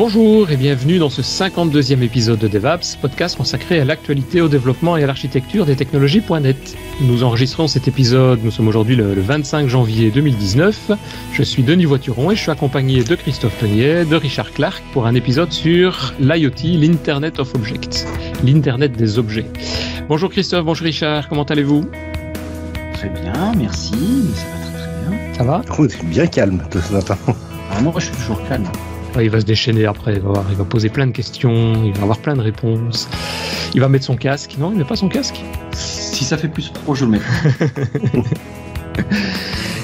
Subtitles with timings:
[0.00, 4.96] Bonjour et bienvenue dans ce 52e épisode de DevApps, podcast consacré à l'actualité, au développement
[4.96, 6.74] et à l'architecture des technologies.net.
[7.02, 10.92] Nous enregistrons cet épisode, nous sommes aujourd'hui le, 25 janvier 2019.
[11.34, 15.06] Je suis Denis Voituron et je suis accompagné de Christophe Tenier, de Richard Clark pour
[15.06, 18.06] un épisode sur l'IoT, l'Internet of Objects,
[18.42, 19.44] l'Internet des objets.
[20.08, 21.84] Bonjour Christophe, bonjour Richard, comment allez-vous?
[22.94, 23.92] Très bien, merci,
[24.34, 25.34] ça va très très bien.
[25.34, 25.62] Ça va?
[25.78, 27.18] Oh, bien calme ce matin.
[27.70, 28.64] Ah, moi je suis toujours calme
[29.20, 32.02] il va se déchaîner après, il va, il va poser plein de questions, il va
[32.02, 33.08] avoir plein de réponses.
[33.74, 34.56] Il va mettre son casque.
[34.58, 35.40] Non, il met pas son casque
[35.72, 37.20] Si ça fait plus pro, je le mets.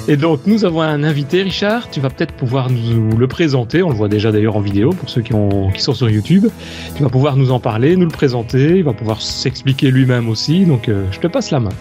[0.08, 1.90] Et donc, nous avons un invité, Richard.
[1.90, 3.82] Tu vas peut-être pouvoir nous le présenter.
[3.82, 6.46] On le voit déjà d'ailleurs en vidéo pour ceux qui, ont, qui sont sur YouTube.
[6.94, 8.76] Tu vas pouvoir nous en parler, nous le présenter.
[8.76, 10.64] Il va pouvoir s'expliquer lui-même aussi.
[10.64, 11.72] Donc, euh, je te passe la main.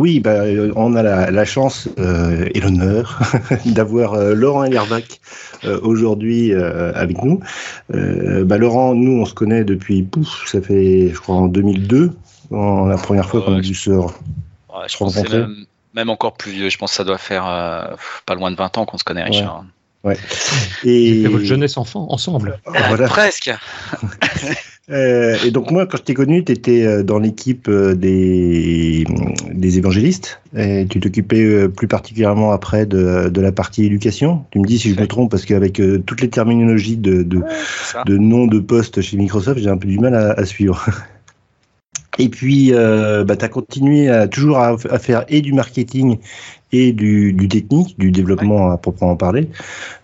[0.00, 3.20] Oui, bah, euh, on a la, chance euh, et l'honneur
[3.66, 5.20] d'avoir euh, Laurent Ellervac
[5.82, 7.40] aujourd'hui avec nous.
[7.90, 12.12] Bah, Laurent, nous, on se connaît depuis, pouf, ça fait, je crois, en 2002,
[12.50, 16.70] la première fois qu'on a dû se, je pense même, même, encore plus vieux.
[16.70, 17.44] Je pense que ça doit faire
[18.24, 19.66] pas loin de 20 ans qu'on se connaît, Richard.
[20.02, 20.16] Ouais.
[20.82, 21.26] Et...
[21.26, 22.58] votre jeunesse enfant ensemble.
[22.64, 23.06] Voilà.
[23.06, 23.50] Presque.
[24.90, 29.04] Euh, et donc moi, quand je t'ai connu, tu étais euh, dans l'équipe euh, des,
[29.52, 34.44] des évangélistes et tu t'occupais plus particulièrement après de, de, la partie éducation.
[34.50, 37.40] Tu me dis si je me trompe parce qu'avec toutes les terminologies de, de,
[38.06, 40.84] de noms de postes chez Microsoft, j'ai un peu du mal à, à suivre.
[42.20, 46.18] Et puis, euh, bah, tu as continué à, toujours à, à, faire et du marketing
[46.72, 49.48] et du, du technique, du développement à proprement parler.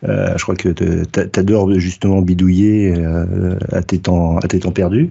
[0.08, 4.72] Euh, je crois que tu adores justement bidouiller euh, à, tes temps, à tes temps
[4.72, 5.10] perdus.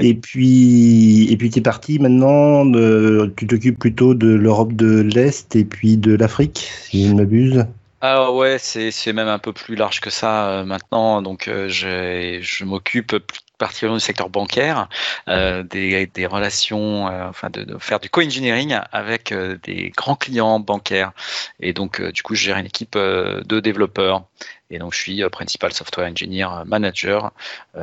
[0.00, 5.00] Et puis, et puis tu es parti maintenant, de, tu t'occupes plutôt de l'Europe de
[5.00, 7.64] l'Est et puis de l'Afrique, si je ne m'abuse.
[8.00, 11.20] Ah ouais, c'est même un peu plus large que ça euh, maintenant.
[11.22, 13.14] Donc euh, je m'occupe
[13.58, 14.88] particulièrement du secteur bancaire,
[15.28, 20.14] euh, des, des, relations, euh, enfin de, de, faire du co-engineering avec euh, des grands
[20.14, 21.12] clients bancaires.
[21.60, 24.24] Et donc, du coup, je gère une équipe de développeurs.
[24.70, 27.32] Et donc, je suis principal software engineer manager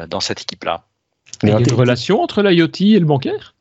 [0.08, 0.84] dans cette équipe-là.
[1.44, 3.55] Il y a une relation entre l'IoT et le bancaire?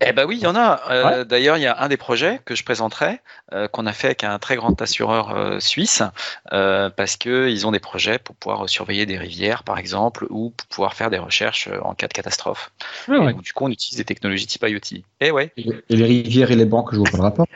[0.00, 0.80] Eh ben oui, il y en a.
[0.90, 3.20] Euh, d'ailleurs, il y a un des projets que je présenterai
[3.52, 6.02] euh, qu'on a fait avec un très grand assureur euh, suisse
[6.50, 10.94] parce qu'ils ont des projets pour pouvoir surveiller des rivières, par exemple, ou pour pouvoir
[10.94, 12.72] faire des recherches en cas de catastrophe.
[13.08, 14.96] Ah du coup, on utilise des technologies type IoT.
[14.96, 15.52] Et eh ouais.
[15.56, 17.46] Et, les rivières et les banques, je vois pas le rapport.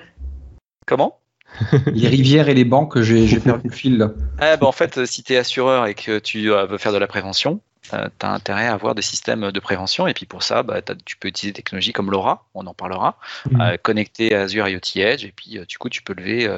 [0.86, 1.18] Comment?
[1.86, 4.10] Les rivières et les banques, j'ai perdu le fil.
[4.40, 7.06] Ah, ben, en fait, si tu es assureur et que tu veux faire de la
[7.06, 10.06] prévention, tu as intérêt à avoir des systèmes de prévention.
[10.06, 13.18] Et puis pour ça, bah, tu peux utiliser des technologies comme LoRa, on en parlera,
[13.50, 13.60] mmh.
[13.60, 15.24] euh, connecté à Azure IoT Edge.
[15.24, 16.48] Et puis euh, du coup, tu peux lever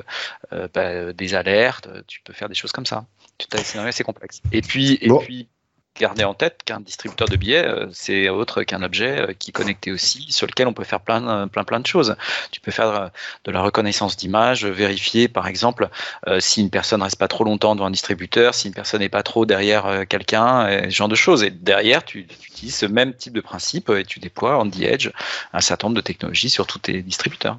[0.74, 3.04] bah, des alertes, tu peux faire des choses comme ça.
[3.38, 4.40] C'est assez complexe.
[4.52, 5.48] Et puis, et puis
[5.98, 9.52] garder en tête qu'un distributeur de billets, euh, c'est autre qu'un objet euh, qui est
[9.52, 12.16] connecté aussi, sur lequel on peut faire plein, euh, plein, plein de choses.
[12.50, 13.10] Tu peux faire
[13.44, 15.88] de la reconnaissance d'image, vérifier, par exemple,
[16.38, 19.22] si une personne reste pas trop longtemps devant un distributeur, si une personne n'est pas
[19.22, 21.42] trop derrière quelqu'un, ce genre de choses.
[21.42, 24.82] Et derrière, tu, tu, utilises ce même type de principe et tu déploies on the
[24.82, 25.10] edge
[25.52, 27.58] un certain nombre de technologies sur tous tes distributeurs.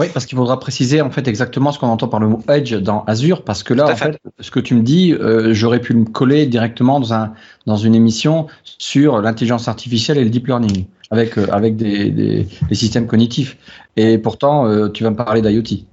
[0.00, 2.74] Oui, parce qu'il faudra préciser en fait exactement ce qu'on entend par le mot edge
[2.74, 5.94] dans Azure, parce que là, en fait, ce que tu me dis, euh, j'aurais pu
[5.94, 7.32] me coller directement dans un
[7.66, 12.48] dans une émission sur l'intelligence artificielle et le deep learning avec euh, avec des, des,
[12.68, 13.56] des, systèmes cognitifs.
[13.96, 15.84] Et pourtant, euh, tu vas me parler d'IoT.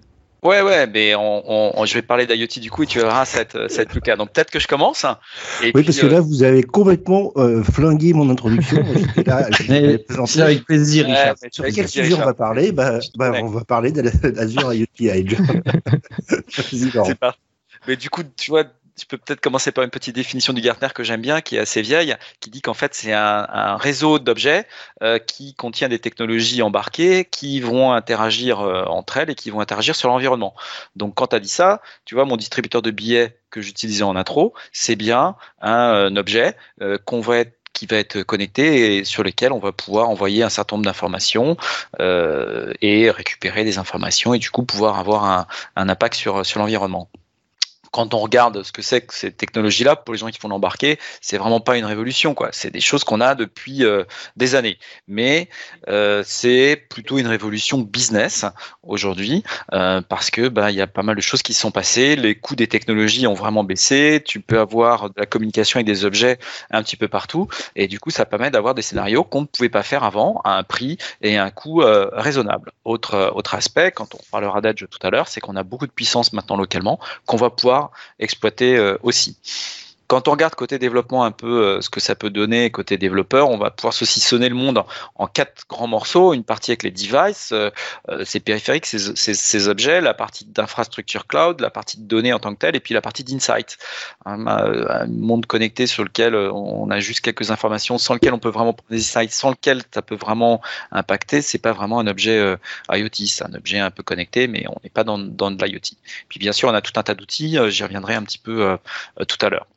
[0.44, 3.70] Ouais, ouais, mais on, on, je vais parler d'IoT du coup et tu verras cette,
[3.70, 4.16] cette Lucas.
[4.16, 5.06] Donc peut-être que je commence.
[5.62, 8.84] Et oui, parce que là, euh, vous avez complètement euh, flingué mon introduction.
[9.28, 9.48] là,
[10.26, 11.36] C'est avec plaisir, Richard.
[11.52, 12.72] Sur quel sujet on va parler?
[12.72, 15.36] Bah, bah, On va parler d'Azure IoT Edge.
[16.50, 17.36] C'est pas.
[17.88, 18.64] Mais du coup, tu vois,
[19.02, 21.60] tu peux peut-être commencer par une petite définition du Gartner que j'aime bien, qui est
[21.60, 24.68] assez vieille, qui dit qu'en fait c'est un, réseau d'objets
[25.02, 29.60] euh, qui contient des technologies embarquées qui vont interagir euh, entre elles et qui vont
[29.60, 30.54] interagir sur l'environnement.
[30.96, 34.16] Donc quand tu as dit ça, tu vois, mon distributeur de billets que j'utilisais en
[34.16, 39.58] intro, c'est bien un, objet euh, être qui va être connecté et sur lequel on
[39.58, 41.58] va pouvoir envoyer un certain nombre d'informations
[42.00, 47.10] et récupérer des informations et du coup pouvoir avoir un, impact sur l'environnement
[47.92, 50.98] quand on regarde ce que c'est que ces technologies-là, pour les gens qui font l'embarquer,
[51.20, 52.50] c'est vraiment pas une révolution, quoi.
[52.54, 54.06] C'est des choses qu'on a depuis euh,
[54.38, 54.80] des années.
[55.08, 55.50] Mais
[55.90, 58.46] euh, c'est plutôt une révolution business
[58.84, 59.44] aujourd'hui,
[59.74, 62.16] euh, parce que bah il y a pas mal de choses qui se sont passées.
[62.16, 64.22] Les coûts des technologies ont vraiment baissé.
[64.26, 66.40] Tu peux avoir de la communication avec des objets
[66.72, 69.70] un petit peu partout, et du coup, ça permet d'avoir des scénarios qu'on ne pouvait
[69.70, 71.82] pas faire avant à un prix et un coût
[72.14, 72.72] raisonnable.
[72.86, 75.92] Autre autre aspect, quand on parlera d'Edge tout à l'heure, c'est qu'on a beaucoup de
[75.92, 77.81] puissance maintenant localement qu'on va pouvoir
[78.20, 79.38] exploiter euh, aussi.
[80.12, 83.50] Quand on regarde côté développement un peu euh, ce que ça peut donner côté développeur,
[83.50, 84.84] on va pouvoir saucissonner le monde
[85.16, 86.34] en, quatre grands morceaux.
[86.34, 87.72] Une partie avec les devices, euh,
[88.26, 92.60] ces périphériques, ces, objets, la partie d'infrastructure cloud, la partie de données en tant que
[92.60, 93.78] telle, et puis la partie d'insight.
[94.26, 98.74] Un, monde connecté sur lequel on a juste quelques informations, sans lequel on peut vraiment
[98.74, 100.60] prendre des insights, sans lequel ça peut vraiment
[100.92, 101.42] impacter.
[101.42, 102.58] C'est pas vraiment un objet
[102.92, 105.96] IoT, c'est un objet un peu connecté, mais on n'est pas dans, dans de l'IoT.
[106.28, 107.58] Puis bien sûr, on a tout un tas d'outils.
[107.70, 108.78] J'y reviendrai un petit peu
[109.26, 109.68] tout à l'heure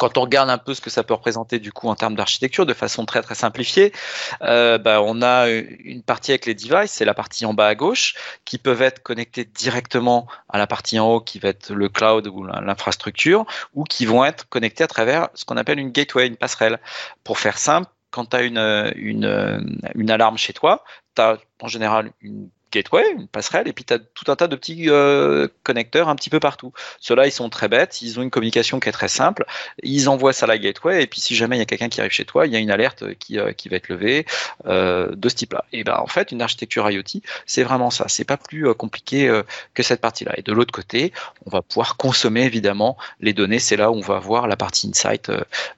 [0.00, 2.64] quand on regarde un peu ce que ça peut représenter du coup en termes d'architecture
[2.64, 3.92] de façon très très simplifiée,
[4.40, 7.74] euh, bah, on a une partie avec les devices, c'est la partie en bas à
[7.74, 8.14] gauche,
[8.46, 12.26] qui peuvent être connectés directement à la partie en haut qui va être le cloud
[12.28, 13.44] ou l'infrastructure,
[13.74, 16.78] ou qui vont être connectés à travers ce qu'on appelle une gateway, une passerelle.
[17.22, 20.82] Pour faire simple, quand tu as une, une, une alarme chez toi,
[21.14, 24.48] tu as en général une gateway, une passerelle, et puis tu as tout un tas
[24.48, 26.72] de petits euh, connecteurs un petit peu partout.
[27.00, 29.44] Ceux-là, ils sont très bêtes, ils ont une communication qui est très simple,
[29.82, 32.00] ils envoient ça à la gateway, et puis si jamais il y a quelqu'un qui
[32.00, 34.26] arrive chez toi, il y a une alerte qui, euh, va être levée
[34.66, 35.64] euh, de ce type-là.
[35.72, 39.42] Et ben en fait, une architecture IoT, c'est vraiment ça, c'est pas plus compliqué
[39.74, 40.32] que cette partie-là.
[40.36, 41.12] Et de l'autre côté,
[41.46, 44.88] on va pouvoir consommer évidemment les données, c'est là où on va voir la partie
[44.88, 45.30] insight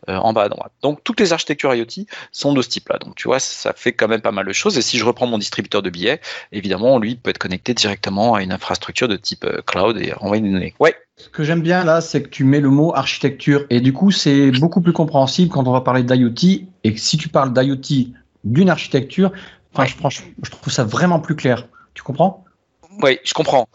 [0.06, 0.72] en bas à droite.
[0.82, 2.98] Donc toutes les architectures IoT sont de ce type-là.
[2.98, 5.26] Donc tu vois, ça fait quand même pas mal de choses, et si je reprends
[5.26, 6.20] mon distributeur de billets,
[6.52, 10.43] évidemment, lui, peut être connecté directement à une infrastructure de type euh, cloud et renvoyer
[10.43, 10.75] des données.
[10.79, 10.94] Ouais.
[11.17, 14.11] Ce que j'aime bien là, c'est que tu mets le mot architecture et du coup,
[14.11, 16.67] c'est beaucoup plus compréhensible quand on va parler d'IoT.
[16.84, 18.12] Et si tu parles d'IoT
[18.44, 19.31] d'une architecture,
[19.75, 21.69] enfin, je, je trouve ça vraiment plus clair.
[21.94, 22.44] Tu comprends?
[23.02, 23.69] Oui, je comprends.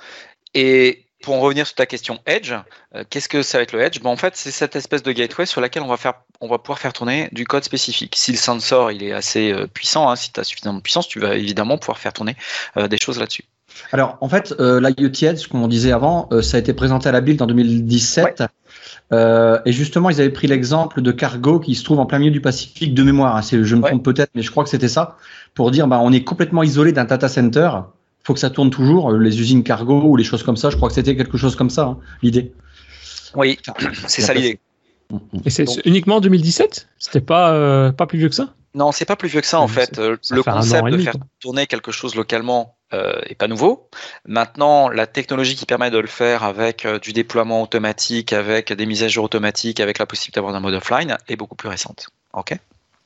[0.54, 2.54] Et pour en revenir sur ta question Edge,
[2.96, 4.00] euh, qu'est-ce que ça va être le Edge?
[4.02, 6.58] Ben, En fait, c'est cette espèce de gateway sur laquelle on va, faire, on va
[6.58, 8.16] pouvoir faire tourner du code spécifique.
[8.16, 11.10] Si le sensor il est assez euh, puissant, hein, si tu as suffisamment de puissance,
[11.10, 12.38] tu vas évidemment pouvoir faire tourner
[12.78, 13.44] euh, des choses là-dessus.
[13.92, 17.20] Alors, en fait, l'IoT Edge, comme on disait avant, ça a été présenté à la
[17.20, 18.44] Build en 2017.
[19.12, 22.42] et justement, ils avaient pris l'exemple de Cargo qui se trouve en plein milieu du
[22.42, 23.36] Pacifique de mémoire.
[23.36, 25.18] Hein, je me trompe peut-être, mais je crois que c'était ça.
[25.54, 27.70] Pour dire, bah, on est complètement isolé d'un data center
[28.28, 30.70] faut que ça tourne toujours, euh, les usines cargo ou les choses comme ça.
[30.70, 32.52] Je crois que c'était quelque chose comme ça, hein, l'idée.
[33.36, 33.58] Oui,
[34.08, 34.60] c'est ça l'idée.
[35.46, 38.54] Et c'est uniquement 2017 C'était pas, euh, pas plus vieux que ça?
[38.76, 39.98] Non, c'est pas plus vieux que ça en fait.
[39.98, 43.90] Euh, le concept de faire tourner quelque chose localement euh, est pas nouveau.
[44.26, 49.04] Maintenant, la technologie qui permet de le faire avec du déploiement automatique, avec des mises
[49.04, 52.10] à jour automatiques, avec la possibilité d'avoir un mode offline est beaucoup plus récente.
[52.34, 52.58] Ok?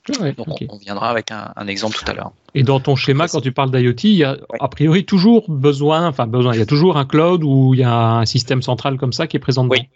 [0.07, 2.31] Donc on, viendra avec un, exemple tout à l'heure.
[2.55, 6.07] Et dans ton schéma, quand tu parles d'IoT, il y a a priori toujours besoin,
[6.07, 8.97] enfin besoin, il y a toujours un cloud ou il y a un système central
[8.97, 9.87] comme ça qui est présent Oui.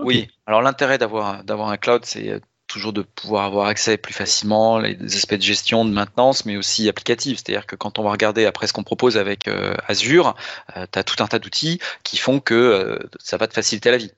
[0.00, 0.28] Oui.
[0.46, 4.80] Alors l'intérêt d'avoir d'avoir un cloud, c'est euh, toujours de pouvoir avoir accès plus facilement
[4.80, 7.38] les aspects de gestion, de maintenance, mais aussi applicatifs.
[7.38, 10.34] C'est-à-dire que quand on va regarder après ce qu'on propose avec euh, Azure,
[10.76, 13.98] euh, tu as tout un tas d'outils qui font que ça va te faciliter la
[13.98, 14.10] vie.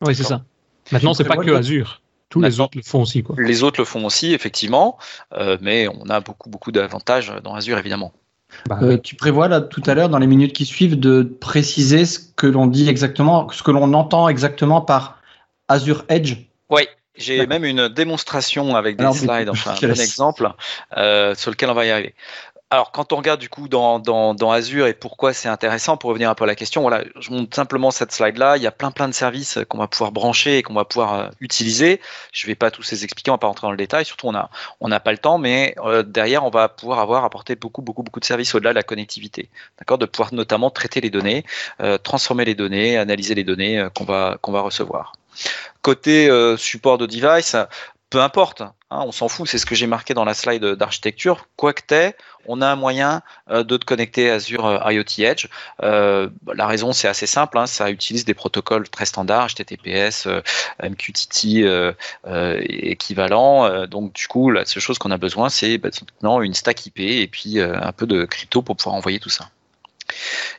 [0.00, 0.44] Oui, c'est ça.
[0.90, 2.00] Maintenant, c'est pas que Azure.
[2.32, 3.22] Tous les autres le font aussi.
[3.22, 3.36] Quoi.
[3.38, 4.96] Les autres le font aussi, effectivement,
[5.34, 8.14] euh, mais on a beaucoup, beaucoup d'avantages dans Azure, évidemment.
[8.66, 12.06] Bah, euh, tu prévois là tout à l'heure, dans les minutes qui suivent, de préciser
[12.06, 15.20] ce que l'on dit exactement, ce que l'on entend exactement par
[15.68, 16.36] Azure Edge?
[16.70, 20.50] Oui, j'ai même une démonstration avec des slides, enfin un bon exemple,
[20.96, 22.14] euh, sur lequel on va y arriver
[22.72, 26.30] alors, quand on regarde du coup dans, dans, Azure et pourquoi c'est intéressant, pour revenir
[26.30, 28.56] un peu à la question, voilà, je montre simplement cette slide-là.
[28.56, 31.12] Il y a plein plein de services qu'on va pouvoir brancher et qu'on va pouvoir
[31.12, 32.00] euh, utiliser.
[32.32, 34.06] Je ne vais pas tous les expliquer, on va pas rentrer dans le détail.
[34.06, 34.48] Surtout, on a
[34.80, 38.02] on n'a pas le temps, mais euh, derrière, on va pouvoir avoir apporté beaucoup beaucoup
[38.02, 41.44] beaucoup de services au-delà de la connectivité, d'accord, de pouvoir notamment traiter les données,
[41.82, 45.12] euh, transformer les données, analyser les données qu'on va qu'on va recevoir.
[45.82, 47.56] Côté support de device,
[48.12, 51.48] peu importe, hein, on s'en fout, c'est ce que j'ai marqué dans la slide d'architecture.
[51.56, 52.14] Quoi que t'aies,
[52.46, 55.48] on a un moyen euh, de te connecter Azure euh, IoT Edge.
[55.82, 60.28] Euh, la raison, c'est assez simple, hein, ça utilise des protocoles très standards, HTTPS,
[60.82, 61.64] MQTT
[62.68, 63.86] équivalent.
[63.86, 65.88] donc du coup, la seule chose qu'on a besoin, c'est bah,
[66.42, 69.48] une stack IP et puis un peu de crypto pour pouvoir envoyer tout ça.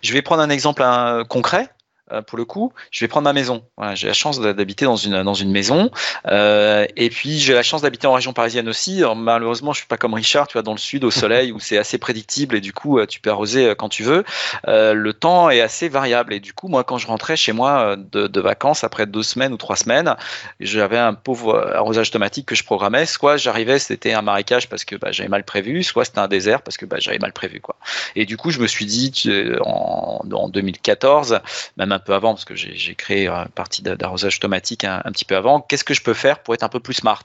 [0.01, 0.83] Je vais prendre un exemple
[1.29, 1.69] concret
[2.11, 3.63] euh, pour le coup, je vais prendre ma maison.
[3.77, 5.89] Voilà, j'ai la chance d'habiter dans une dans une maison,
[6.27, 8.99] euh, et puis j'ai la chance d'habiter en région parisienne aussi.
[8.99, 11.61] Alors, malheureusement, je suis pas comme Richard, tu vois, dans le sud au soleil où
[11.61, 14.25] c'est assez prédictible et du coup euh, tu peux arroser quand tu veux.
[14.65, 18.27] le temps est assez variable et du coup, moi, quand je rentrais chez moi de,
[18.27, 20.15] de vacances après deux semaines ou trois semaines,
[20.59, 23.05] j'avais un pauvre arrosage automatique que je programmais.
[23.05, 26.63] Soit j'arrivais, c'était un marécage parce que bah, j'avais mal prévu, soit c'était un désert
[26.63, 27.75] parce que bah, j'avais mal prévu quoi.
[28.17, 29.13] Et du coup, je me suis dit
[29.61, 31.39] en, en 2014,
[31.77, 35.35] même un peu avant, parce que j'ai créé une partie d'arrosage automatique un, petit peu
[35.35, 37.23] avant, qu'est-ce que je peux faire pour être un peu plus smart?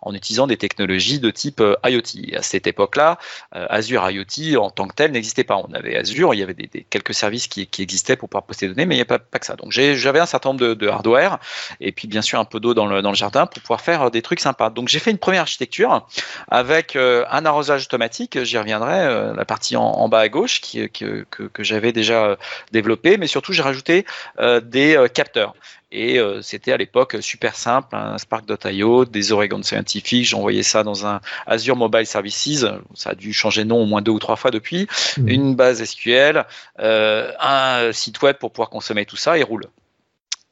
[0.00, 3.18] En utilisant des technologies de type euh, IoT À cette époque-là,
[3.54, 5.56] euh, Azure IoT en tant que tel n'existait pas.
[5.56, 8.74] On avait Azure, il y avait des, quelques services qui, existaient pour pouvoir poster des
[8.74, 9.56] données, mais il n'y a pas, que ça.
[9.56, 11.38] Donc j'avais un certain nombre de, hardware
[11.80, 14.40] et puis bien sûr un peu d'eau dans le, jardin pour pouvoir faire des trucs
[14.40, 14.70] sympas.
[14.70, 16.06] Donc j'ai fait une première architecture
[16.48, 21.24] avec euh, un arrosage automatique, j'y reviendrai, la partie en, bas à gauche qui, que,
[21.30, 22.36] que j'avais déjà
[22.70, 24.01] développé, mais surtout j'ai rajouté
[24.38, 25.54] euh, des euh, capteurs.
[25.90, 31.06] Et euh, c'était à l'époque super simple, un Spark.io, des Oregon Scientific, j'envoyais ça dans
[31.06, 34.36] un Azure Mobile Services, ça a dû changer de nom au moins deux ou trois
[34.36, 35.28] fois depuis, mmh.
[35.28, 36.46] une base SQL,
[36.78, 39.66] un site web pour pouvoir consommer tout ça et roule.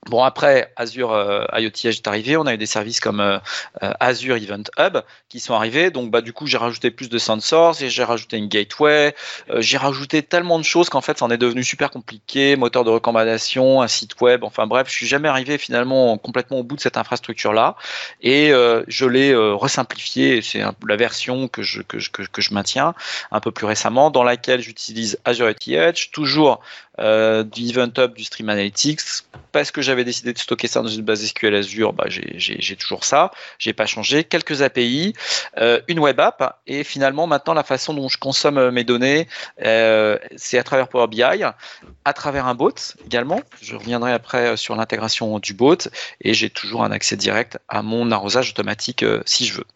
[0.09, 3.39] Bon, après, Azure euh, IoT Edge est arrivé, on a eu des services comme euh,
[3.83, 5.91] euh, Azure Event Hub qui sont arrivés.
[5.91, 9.15] Donc, bah, du coup, j'ai rajouté plus de sensors, j'ai rajouté une gateway,
[9.59, 12.57] j'ai rajouté tellement de choses qu'en fait, ça en est devenu super compliqué.
[12.57, 16.63] Moteur de recommandation, un site web, enfin bref, je suis jamais arrivé finalement complètement au
[16.63, 17.77] bout de cette infrastructure-là.
[18.23, 18.49] Et
[18.89, 22.95] je l'ai resimplifié, c'est la version que je, que, que, que je maintiens
[23.31, 26.61] un peu plus récemment, dans laquelle j'utilise Azure IoT Edge, toujours
[27.01, 29.01] euh, du Event Hub, du Stream Analytics.
[29.53, 33.05] Parce que j'avais décidé de stocker ça dans une base SQL Azure, bah, j'ai toujours
[33.05, 33.33] ça.
[33.59, 34.23] J'ai pas changé.
[34.23, 35.13] Quelques API,
[35.59, 39.27] euh, une web app, et finalement maintenant la façon dont je consomme euh, mes données,
[40.37, 43.41] c'est à travers Power BI, à travers un bot également.
[43.61, 45.89] Je reviendrai après sur l'intégration du bot,
[46.21, 49.67] et j'ai toujours un accès direct à mon arrosage automatique si je veux.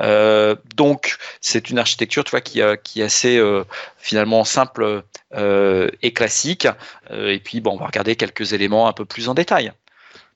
[0.00, 3.64] Euh, donc c'est une architecture tu vois, qui, qui est assez euh,
[3.96, 5.02] finalement simple
[5.34, 6.68] euh, et classique.
[7.10, 9.72] et puis bon, on va regarder quelques éléments un peu plus en détail.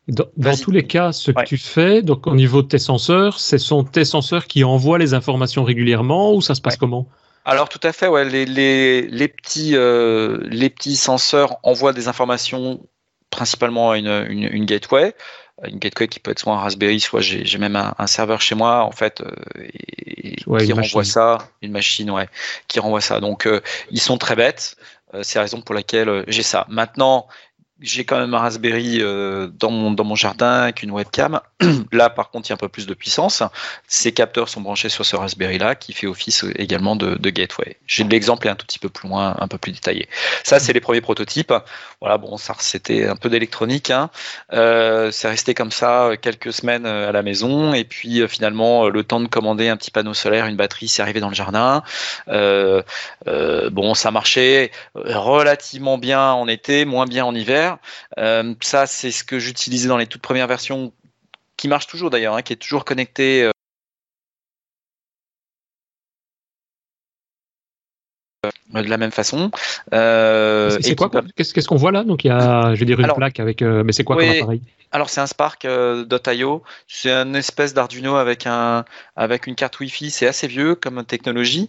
[0.09, 3.57] Dans, tous les cas, ce que tu fais, donc au niveau de tes senseurs, ce
[3.57, 7.07] sont tes senseurs qui envoient les informations régulièrement ou ça se passe comment?
[7.45, 8.25] Alors tout à fait, ouais.
[8.25, 12.81] les, les, les petits, les petits senseurs envoient des informations
[13.31, 15.15] principalement à une, une, une gateway
[15.69, 18.83] une gateway qui peut être soit un Raspberry, soit j'ai même un, serveur chez moi
[18.85, 22.29] en fait euh, qui renvoie ça, une machine ouais,
[22.69, 23.21] qui renvoie ça.
[23.21, 24.77] Donc euh, ils sont très bêtes.
[25.15, 26.67] Euh, c'est la raison pour laquelle j'ai ça.
[26.69, 27.27] Maintenant,
[27.81, 31.41] j'ai quand même un Raspberry euh, dans, mon, jardin avec une webcam.
[31.93, 33.43] là, par contre, il y a un peu plus de puissance.
[33.89, 37.79] Ces capteurs sont branchés sur ce Raspberry-là qui fait office également de, de gateway.
[37.87, 40.09] J'ai l'exemple est un tout petit peu plus loin, un peu plus détaillé.
[40.45, 41.53] Ça, c'est les premiers prototypes.
[42.01, 43.91] Voilà, bon, ça, c'était un peu d'électronique.
[43.91, 44.11] Hein.
[44.53, 47.75] Euh, c'est resté comme ça euh, quelques semaines euh, à la maison.
[47.75, 51.21] Et puis, finalement, le temps de commander un petit panneau solaire, une batterie, c'est arrivé
[51.21, 51.83] dans le jardin.
[52.29, 52.83] Euh,
[53.71, 57.72] bon, ça marchait relativement bien en été, moins bien en hiver.
[58.19, 60.93] Euh, ça, c'est ce que j'utilisais dans les toutes premières versions,
[61.57, 63.45] qui marche toujours d'ailleurs, hein, qui est toujours connecté.
[63.45, 63.51] Euh,
[68.73, 69.53] de la même façon.
[69.95, 72.03] Euh, c'est quoi Qu'est-ce qu'on voit là?
[72.03, 74.63] Donc il y a, je vais dire une plaque avec, mais c'est quoi comme appareil?
[74.91, 80.27] Alors c'est un Spark.io, c'est une espèce d'Arduino avec un avec une carte Wi-Fi, c'est
[80.27, 81.69] assez vieux comme technologie.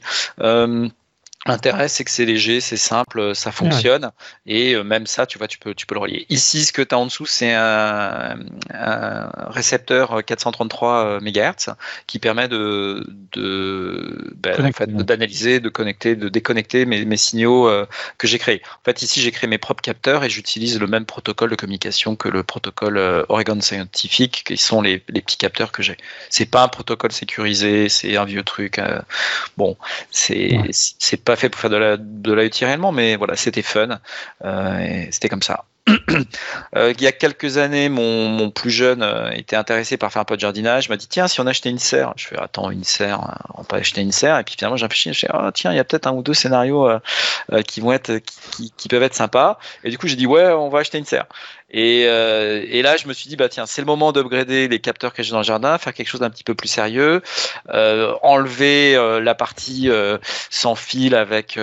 [1.46, 4.12] L'intérêt, c'est que c'est léger, c'est simple, ça fonctionne.
[4.46, 6.26] Et euh, même ça, tu vois, tu peux, tu peux le relier.
[6.30, 8.38] Ici, ce que tu as en dessous, c'est un,
[8.74, 11.76] un, récepteur 433 euh, MHz
[12.08, 17.68] qui permet de, de ben, en fait, d'analyser, de connecter, de déconnecter mes, mes signaux
[17.68, 17.86] euh,
[18.18, 18.62] que j'ai créés.
[18.80, 22.16] En fait, ici, j'ai créé mes propres capteurs et j'utilise le même protocole de communication
[22.16, 25.98] que le protocole Oregon Scientific, qui sont les, les petits capteurs que j'ai.
[26.30, 28.80] C'est pas un protocole sécurisé, c'est un vieux truc.
[29.58, 29.76] bon,
[30.10, 34.00] c'est, c'est pas fait pour faire de la de l'IoT réellement, mais voilà, c'était fun.
[34.44, 35.66] Euh, et c'était comme ça.
[36.76, 40.24] Euh, il y a quelques années, mon, mon plus jeune euh, était intéressé par faire
[40.24, 40.86] un peu de jardinage.
[40.86, 43.64] Il m'a dit tiens, si on achetait une serre, je fais attends une serre, on
[43.64, 44.40] peut acheter une serre.
[44.40, 46.24] Et puis finalement, j'ai réfléchi, je fais oh, tiens, il y a peut-être un ou
[46.24, 46.90] deux scénarios
[47.68, 49.60] qui vont être qui, qui, peuvent être sympas.
[49.84, 51.28] Et du coup, j'ai dit ouais, on va acheter une serre.
[51.74, 54.80] Et, euh, et, là, je me suis dit, bah tiens, c'est le moment d'upgrader les
[54.80, 57.24] capteurs que j'ai dans le jardin, faire quelque chose d'un petit peu plus sérieux,
[57.70, 59.90] euh, enlever euh, la partie
[60.52, 61.60] sans fil avec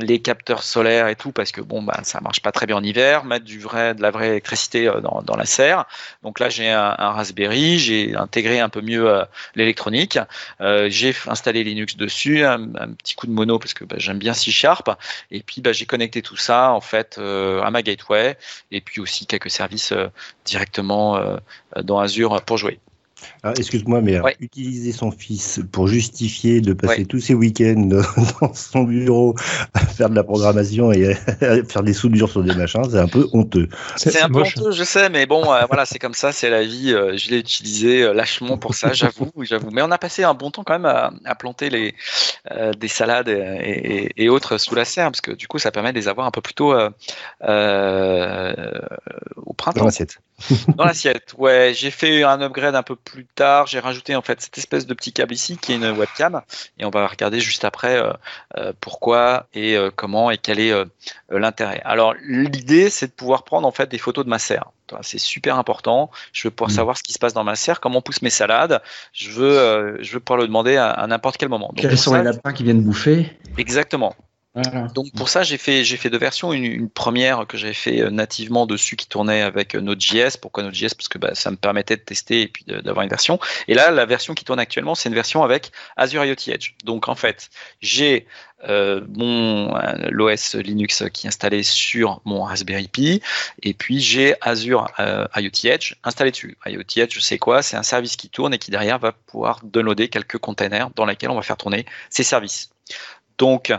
[0.00, 2.82] les capteurs solaires et tout, parce que bon, bah ça marche pas très bien en
[2.82, 5.84] hiver, mettre du vrai, de la vraie électricité dans, la serre.
[6.22, 9.22] Donc là, j'ai un, Raspberry, j'ai intégré un peu mieux
[9.54, 10.18] l'électronique,
[10.60, 14.34] j'ai installé Linux dessus, un, un, petit coup de mono parce que bah, j'aime bien
[14.34, 14.90] C Sharp,
[15.30, 18.36] et puis bah, j'ai connecté tout ça en fait à ma gateway,
[18.72, 20.08] et puis aussi quelques services euh,
[20.44, 21.36] directement euh,
[21.82, 22.80] dans Azure pour jouer.
[23.42, 27.88] Ah, excuse-moi, mais utiliser son fils pour justifier de passer tous ses week-ends
[28.40, 29.34] dans son bureau
[29.74, 31.14] à faire de la programmation et à
[31.68, 33.68] faire des soudures sur des machins, c'est un peu honteux.
[33.96, 36.62] C'est un peu honteux, je sais, mais bon, euh, voilà, c'est comme ça, c'est la
[36.62, 36.92] vie.
[36.92, 39.70] Euh, je l'ai utilisé euh, lâchement pour ça, j'avoue, j'avoue.
[39.70, 41.94] Mais on a passé un bon temps quand même à, planter les,
[42.78, 46.08] des salades et, autres sous la serre, parce que du coup, ça permet de les
[46.08, 46.90] avoir un peu plus tôt au
[49.54, 49.80] printemps.
[49.80, 50.18] Dans l'assiette.
[50.76, 51.72] Dans l'assiette, ouais.
[51.74, 53.66] J'ai fait un upgrade un peu plus tard.
[53.66, 56.42] J'ai rajouté en fait cette espèce de petit câble ici qui est une webcam
[56.78, 58.12] et on va regarder juste après euh,
[58.56, 60.72] euh, pourquoi et euh, comment et quel est
[61.30, 61.80] l'intérêt.
[61.84, 64.70] Alors l'idée c'est de pouvoir prendre en fait des photos de ma serre.
[65.02, 66.10] C'est super important.
[66.32, 66.74] Je veux pouvoir mmh.
[66.74, 68.82] savoir ce qui se passe dans ma serre, comment pousse mes salades.
[69.12, 71.72] Je veux, je veux pouvoir le demander à, n'importe quel moment.
[71.76, 73.30] Quels sont les lapins qui viennent bouffer?
[73.56, 74.16] Exactement.
[74.94, 76.52] Donc pour ça, j'ai fait, fait deux versions.
[76.52, 80.38] Une, première que j'avais fait euh, nativement dessus qui tournait avec euh, Node.js.
[80.40, 83.38] Pourquoi Node.js Parce que bah, ça me permettait de tester et puis d'avoir une version.
[83.68, 86.74] Et là, la version qui tourne actuellement, c'est une version avec Azure IoT Edge.
[86.84, 87.48] Donc en fait,
[87.80, 88.26] j'ai
[88.68, 89.72] euh, mon
[90.10, 93.22] l'OS Linux qui est installé sur mon Raspberry Pi
[93.62, 96.58] et puis j'ai Azure IoT Edge installé dessus.
[96.66, 97.62] IoT Edge, sais quoi?
[97.62, 101.30] C'est un service qui tourne et qui derrière va pouvoir downloader quelques containers dans lesquels
[101.30, 102.70] on va faire tourner ces services.
[103.40, 103.72] Donc,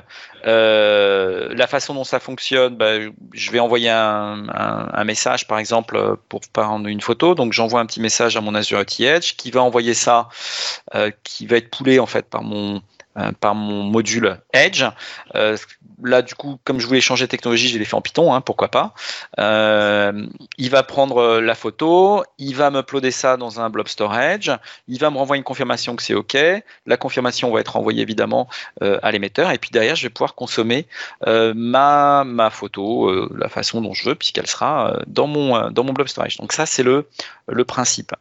[0.47, 2.95] euh, la façon dont ça fonctionne, bah,
[3.31, 7.35] je vais envoyer un, message, par exemple, pour prendre une photo.
[7.35, 10.29] Donc, j'envoie un petit message à mon Azure Edge qui va envoyer ça,
[10.95, 12.81] euh, qui va être poulé en fait par mon
[13.17, 14.83] euh, par mon module Edge.
[16.03, 18.33] Euh, là, du coup, comme je voulais changer de technologie, je l'ai fait en Python,
[18.33, 18.93] hein, pourquoi pas.
[19.39, 20.27] Euh,
[20.57, 24.51] il va prendre la photo, il va m'uploader ça dans un blob storage,
[24.87, 26.37] il va me renvoyer une confirmation que c'est OK.
[26.85, 28.47] La confirmation va être envoyée évidemment
[28.81, 30.87] à l'émetteur, et puis derrière, je vais pouvoir consommer
[31.25, 36.07] ma, ma photo, la façon dont je veux, puisqu'elle sera dans mon, dans mon blob
[36.07, 36.37] storage.
[36.37, 37.07] Donc ça, c'est le,
[37.47, 38.13] le principe.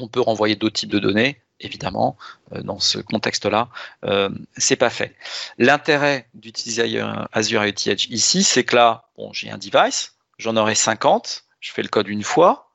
[0.00, 2.16] On peut renvoyer d'autres types de données, évidemment,
[2.52, 3.68] euh, dans ce contexte-là,
[4.04, 5.14] euh, c'est pas fait.
[5.58, 10.74] L'intérêt d'utiliser Azure IoT Edge ici, c'est que là, bon, j'ai un device, j'en aurai
[10.74, 12.68] 50, je fais le code une fois,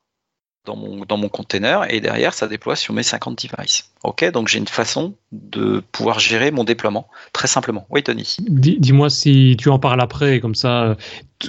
[0.65, 3.91] dans mon, dans container et derrière ça déploie sur mes 50 devices.
[4.03, 7.85] Ok, donc j'ai une façon de pouvoir gérer mon déploiement très simplement.
[7.89, 8.37] Oui, Tony.
[8.39, 10.95] Dis-moi si tu en parles après, comme ça,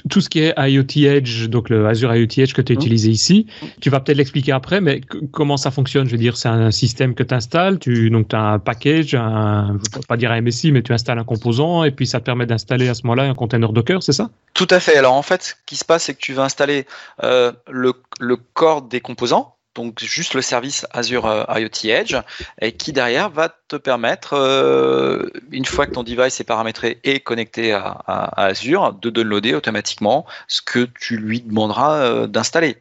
[0.09, 2.79] tout ce qui est IoT Edge, donc le Azure IoT Edge que tu as mmh.
[2.79, 3.47] utilisé ici,
[3.81, 5.01] tu vas peut-être l'expliquer après, mais
[5.33, 6.07] comment ça fonctionne?
[6.07, 9.79] Je veux dire, c'est un système que tu installes, tu donc as un package, un,
[9.93, 12.25] je ne pas dire un MSI, mais tu installes un composant et puis ça te
[12.25, 14.31] permet d'installer à ce moment-là un container Docker, c'est ça?
[14.55, 14.97] Tout à fait.
[14.97, 16.87] Alors en fait, ce qui se passe, c'est que tu vas installer
[17.23, 22.17] euh, le, le corps des composants, donc juste le service Azure euh, IoT Edge,
[22.61, 27.21] et qui derrière va te permettre, euh, une fois que ton device est paramétré et
[27.21, 32.77] connecté à, Azure, de downloader automatiquement ce que tu lui demanderas euh, d'installer.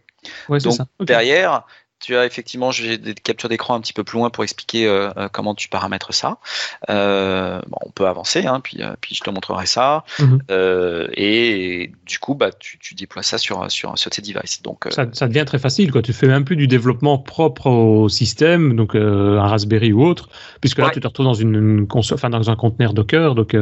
[0.50, 1.66] Donc derrière,
[2.04, 5.10] tu as effectivement, j'ai des captures d'écran un petit peu plus loin pour expliquer euh,
[5.16, 6.38] euh, comment tu paramètres ça.
[6.90, 10.04] Euh, on peut avancer, hein, puis, puis je te montrerai ça.
[10.20, 10.42] Mhm.
[11.16, 14.62] et, du coup, bah, tu, déploies ça sur, sur, sur tes devices.
[14.62, 15.92] Donc, ça, devient très facile.
[15.92, 16.02] Quoi.
[16.02, 20.80] Tu fais même plus du développement propre au système, donc un Raspberry ou autre, puisque
[20.80, 23.56] là, tu te retrouves dans, une, console, enfin, dans un conteneur Docker, donc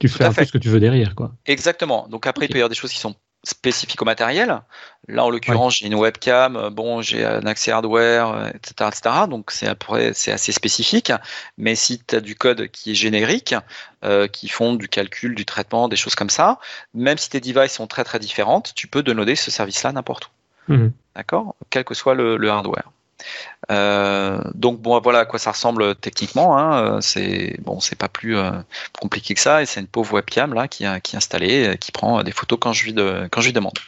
[0.00, 1.14] tu fais un peu ce que tu veux derrière.
[1.14, 1.32] Quoi.
[1.46, 2.08] Exactement.
[2.10, 3.14] Donc après, il peut y avoir des choses qui sont
[3.46, 4.60] spécifique au matériel.
[5.08, 9.14] Là, en l'occurrence, j'ai une webcam, euh, bon, j'ai un accès hardware, etc., euh, etc.
[9.28, 9.68] Donc, c'est
[10.14, 11.12] c'est assez spécifique.
[11.56, 13.54] Mais si tu as du code qui est générique,
[14.04, 16.58] euh, qui font du calcul, du traitement, des choses comme ça,
[16.92, 20.72] même si tes devices sont très très différentes, tu peux downloader ce service-là n'importe où.
[20.72, 20.92] Mhm.
[21.14, 21.54] D'accord?
[21.70, 22.90] Quel que soit le hardware.
[23.70, 26.58] Euh, donc bon, voilà à quoi ça ressemble techniquement.
[26.58, 27.00] Hein.
[27.00, 28.50] C'est bon, c'est pas plus euh,
[29.00, 29.62] compliqué que ça.
[29.62, 32.84] Et c'est une pauvre webcam là qui, est installée, qui prend des photos quand je
[32.84, 33.78] lui demande.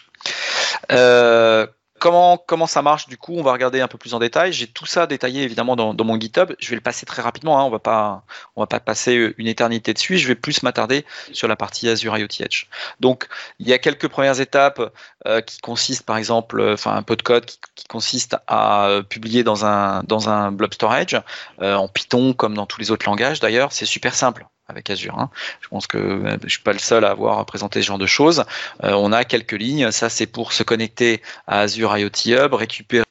[0.93, 1.67] Euh,
[1.99, 4.53] Comment, ça marche du coup On va regarder un peu plus en détail.
[4.53, 6.53] J'ai tout ça détaillé évidemment dans, mon GitHub.
[6.59, 7.59] Je vais le passer très rapidement.
[7.59, 7.65] Hein.
[7.65, 8.23] On va pas
[8.57, 10.19] on va pas passer une éternité dessus.
[10.19, 12.67] Je vais plus m'attarder sur la partie Azure IoT Edge.
[13.01, 14.81] Donc il y a quelques premières étapes
[15.27, 19.03] euh, qui consistent par exemple, euh, enfin un peu de code qui, consiste à euh,
[19.03, 21.21] publier dans un blob storage
[21.61, 23.41] euh, en Python comme dans tous les autres langages.
[23.41, 24.47] D'ailleurs, c'est super simple.
[24.69, 25.19] Avec Azure.
[25.19, 25.31] Hein.
[25.61, 28.45] Je pense que je suis pas le seul à avoir présenté ce genre de choses.
[28.83, 29.91] on a quelques lignes.
[29.91, 33.05] Ça, c'est pour se connecter à Azure IoT Hub, récupérer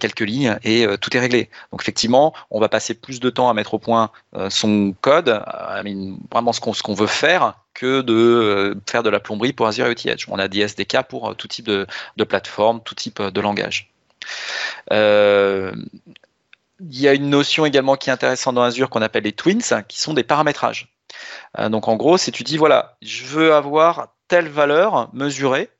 [0.00, 1.48] quelques lignes et euh, tout est réglé.
[1.70, 5.40] Donc effectivement, on va passer plus de temps à mettre au point euh, son code,
[6.32, 10.06] vraiment ce qu'on veut faire, que de euh, faire de la plomberie pour Azure IoT
[10.06, 10.24] Edge.
[10.28, 11.86] On a des SDK pour tout type de,
[12.24, 13.92] plateforme, tout type de langage.
[16.80, 19.62] Il y a une notion également qui est intéressante dans Azure qu'on appelle les twins,
[19.88, 20.94] qui sont des paramétrages.
[21.68, 25.70] donc en gros, c'est tu dis voilà, je veux avoir telle valeur mesurée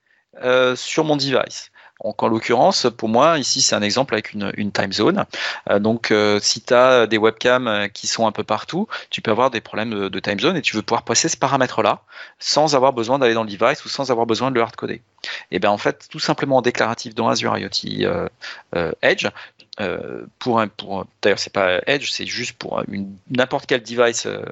[0.74, 1.70] sur mon device.
[2.04, 5.24] Donc, en l'occurrence, pour moi, ici, c'est un exemple avec une, time zone.
[5.68, 9.20] Euh, donc, euh, si tu as des webcams euh, qui sont un peu partout, tu
[9.20, 12.02] peux avoir des problèmes de, de time zone et tu veux pouvoir passer ce paramètre-là
[12.38, 15.02] sans avoir besoin d'aller dans le device ou sans avoir besoin de le hardcoder.
[15.50, 18.18] Et bien, en fait, tout simplement en déclaratif dans Azure IoT
[19.02, 19.28] Edge,
[19.80, 22.82] euh, pour un, pour, d'ailleurs c'est pas Edge, c'est juste pour
[23.30, 24.42] n'importe quel device euh,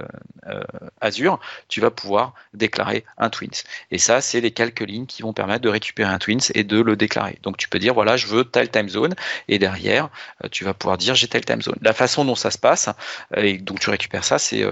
[0.47, 0.63] euh,
[1.03, 3.63] Azure, tu vas pouvoir déclarer un Twins.
[3.91, 6.81] Et ça, c'est les quelques lignes qui vont permettre de récupérer un Twins et de
[6.81, 7.39] le déclarer.
[7.43, 9.15] Donc tu peux dire voilà, je veux telle time zone,
[9.49, 10.09] et derrière,
[10.51, 11.79] tu vas pouvoir dire j'ai telle time zone.
[11.83, 12.89] La façon dont ça se passe,
[13.37, 14.65] et donc tu récupères ça, c'est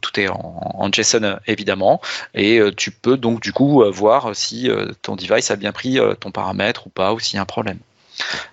[0.00, 2.00] tout est en, JSON évidemment,
[2.34, 4.70] et tu peux donc du coup voir si
[5.02, 7.78] ton device a bien pris ton paramètre ou pas, ou s'il y a un problème.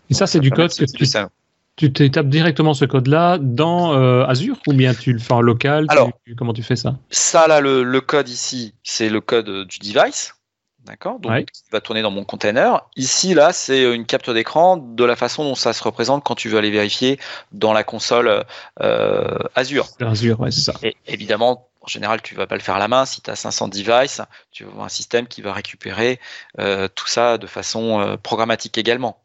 [0.10, 0.86] Et ça, c'est du code que
[1.78, 5.42] tu, tu tapes directement ce code-là dans euh, Azure ou bien tu le fais en
[5.42, 5.86] local?
[5.90, 6.98] Alors, Comment tu fais ça?
[7.10, 10.36] Ça, là, le, code ici, c'est le code du device.
[10.86, 11.20] D'accord?
[11.20, 12.82] Donc, il va tourner dans mon container.
[12.96, 16.50] Ici, là, c'est une capture d'écran de la façon dont ça se représente quand tu
[16.50, 17.20] veux aller vérifier
[17.52, 18.44] dans la console
[18.82, 19.88] euh, Azure.
[20.00, 20.74] Azure, ouais, c'est ça.
[20.82, 23.06] Et évidemment, en général, tu vas pas le faire à la main.
[23.06, 26.20] Si tu as 500 devices, tu vas avoir un système qui va récupérer
[26.60, 29.22] euh, tout ça de façon programmatique également.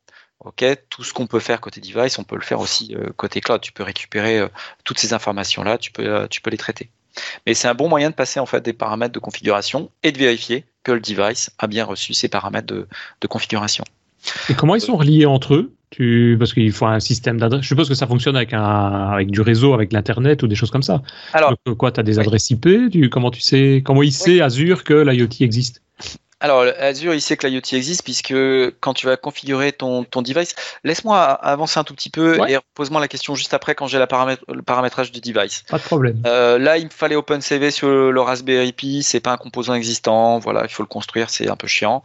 [0.90, 3.61] Tout ce qu'on peut faire côté device, on peut le faire aussi euh, côté cloud.
[3.61, 4.49] Tu peux récupérer euh,
[4.85, 6.90] toutes ces informations-là, tu peux, euh, tu peux les traiter.
[7.47, 10.19] Mais c'est un bon moyen de passer en fait des paramètres de configuration et de
[10.19, 12.87] vérifier que le device a bien reçu ces paramètres de,
[13.27, 13.85] configuration.
[14.49, 15.73] Et comment ils sont reliés entre eux?
[15.91, 16.37] Tu...
[16.39, 17.62] Parce qu'il faut un système d'adresse.
[17.62, 18.62] Je suppose que ça fonctionne avec, un...
[18.62, 21.03] avec du réseau, avec l'Internet ou des choses comme ça.
[21.33, 22.69] Alors, quoi, tu as des adresses IP
[23.11, 25.83] Comment tu sais Comment il sait Azure que l'IoT existe?
[26.38, 28.35] Alors, Azure, il sait que l'IoT existe puisque
[28.81, 33.01] quand tu vas configurer ton, ton device, laisse-moi avancer un tout petit peu et pose-moi
[33.01, 35.62] la question juste après quand j'ai le paramétrage du device.
[35.70, 36.22] Pas de problème.
[36.27, 40.38] Euh, là, il me fallait OpenCV sur le, Raspberry Pi, c'est pas un composant existant,
[40.38, 42.03] voilà, il faut le construire, c'est un peu chiant.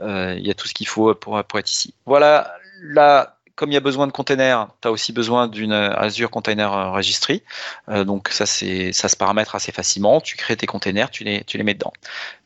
[0.00, 1.92] Euh, il y a tout ce qu'il faut pour, pour être ici.
[2.06, 6.30] Voilà, là, comme il y a besoin de containers, tu as aussi besoin d'une Azure
[6.30, 7.42] Container Registry.
[7.88, 10.20] Euh, donc ça, ça se paramètre assez facilement.
[10.20, 11.92] Tu crées tes containers, tu les, mets dedans.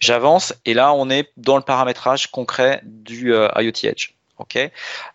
[0.01, 4.11] J'avance et là, on est dans le paramétrage concret du euh, IoT Edge.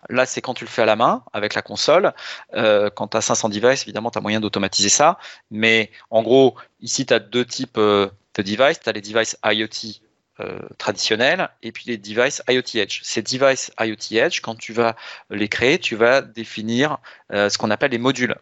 [0.10, 2.14] Là c'est quand tu le fais à la main avec la console.
[2.56, 5.18] Euh, quand tu as 500 devices, évidemment, tu as moyen d'automatiser ça.
[5.50, 8.82] Mais en gros, ici tu as deux types de devices.
[8.82, 10.02] Tu as les devices IoT
[10.44, 13.02] euh, et puis les devices IoT Edge.
[13.04, 14.96] Ces devices IoT Edge, quand tu vas
[15.30, 16.98] les créer, tu vas définir
[17.32, 18.36] euh, ce qu'on appelle les modules.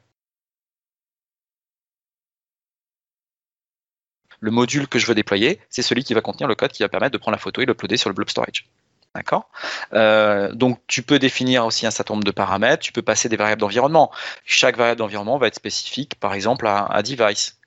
[4.40, 6.90] Le module que je veux déployer, c'est celui qui va contenir le code qui va
[6.90, 8.68] permettre de prendre la photo et l'uploader sur le blob storage.
[9.14, 9.50] D'accord?
[9.94, 12.82] Euh, Donc, tu peux définir aussi un certain nombre de paramètres.
[12.82, 14.12] Tu peux passer des variables d'environnement.
[14.46, 17.60] Chaque variable d'environnement va être spécifique, par exemple, à un device.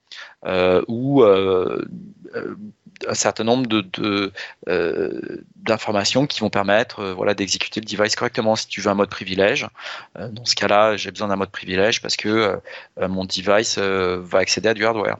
[0.88, 1.22] ou
[3.08, 4.32] un certain nombre de,
[4.68, 8.56] euh, d'informations qui vont permettre euh, voilà, d'exécuter le device correctement.
[8.56, 9.66] Si tu veux un mode privilège,
[10.18, 12.60] euh, dans ce cas-là, j'ai besoin d'un mode privilège parce que
[13.00, 15.18] mon device va accéder à du hardware.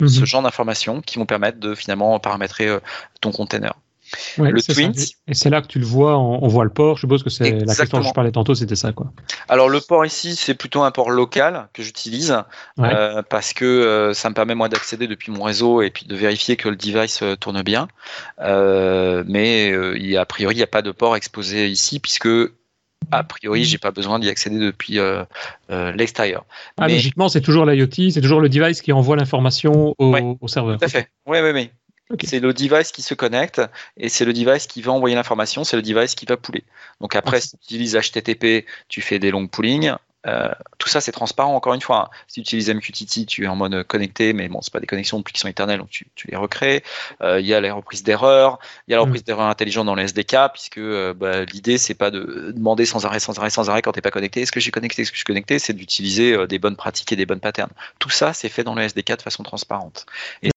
[0.00, 0.08] Mhm.
[0.08, 2.78] Ce genre d'informations qui vont permettre de finalement paramétrer
[3.20, 3.74] ton container
[4.38, 4.60] le.
[5.28, 6.96] Et c'est là que tu le vois, on, voit le port.
[6.96, 8.92] Je suppose que c'est la question dont je parlais tantôt, c'était ça.
[8.92, 9.12] Quoi.
[9.48, 12.36] Alors le port ici, c'est plutôt un port local que j'utilise
[12.78, 16.14] euh, parce que euh, ça me permet moi d'accéder depuis mon réseau et puis de
[16.14, 17.88] vérifier que le device euh, tourne bien.
[18.38, 22.28] mais il, a priori, il n'y a pas de port exposé ici puisque
[23.10, 24.98] a priori, j'ai pas besoin d'y accéder depuis
[25.68, 26.44] l'extérieur.
[26.78, 30.78] Ah, logiquement, c'est toujours l'IoT, c'est toujours le device qui envoie l'information au, au, serveur.
[30.78, 31.08] Tout à fait.
[31.26, 31.70] Oui, oui, oui.
[32.24, 33.60] C'est le device qui se connecte
[33.96, 36.64] et c'est le device qui va envoyer l'information, c'est le device qui va pouler.
[37.00, 39.94] Donc après, si tu utilises HTTP, tu fais des longs poolings.
[40.26, 40.48] Euh,
[40.78, 41.54] tout ça, c'est transparent.
[41.54, 42.16] Encore une fois, hein.
[42.28, 45.22] si tu utilises MQTT, tu es en mode connecté, mais bon, c'est pas des connexions
[45.22, 46.84] qui sont éternelles, donc tu, les recrées.
[47.22, 49.06] Euh, il y a les reprises d'erreurs, il y a la mm.
[49.06, 53.04] reprise d'erreurs intelligente dans le SDK, puisque euh, bah, l'idée c'est pas de demander sans
[53.04, 54.42] arrêt, sans arrêt, sans arrêt quand t'es pas connecté.
[54.42, 57.16] Est-ce que j'ai connecté, est-ce que je suis connecté C'est d'utiliser des bonnes pratiques et
[57.16, 57.72] des bonnes patterns.
[57.98, 60.06] Tout ça, c'est fait dans le SDK de façon transparente.
[60.42, 60.51] Et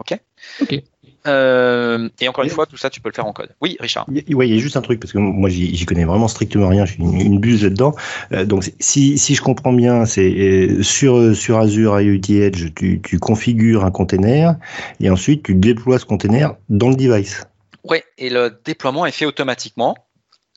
[0.00, 0.18] Ok.
[0.62, 0.82] Ok.
[1.26, 3.54] Euh, et encore une fois, tout ça, tu peux le faire en code.
[3.60, 4.06] Oui, Richard.
[4.08, 6.86] Oui, il y a juste un truc, parce que moi, j'y connais vraiment strictement rien,
[6.86, 7.94] je suis une, buse là-dedans.
[8.32, 13.02] Euh, donc, si, si je comprends bien, c'est euh, sur, sur Azure IoT Edge, tu,
[13.02, 14.56] tu configures un container
[15.00, 17.44] et ensuite tu déploies ce container dans le device.
[17.84, 19.96] Oui, et le déploiement est fait automatiquement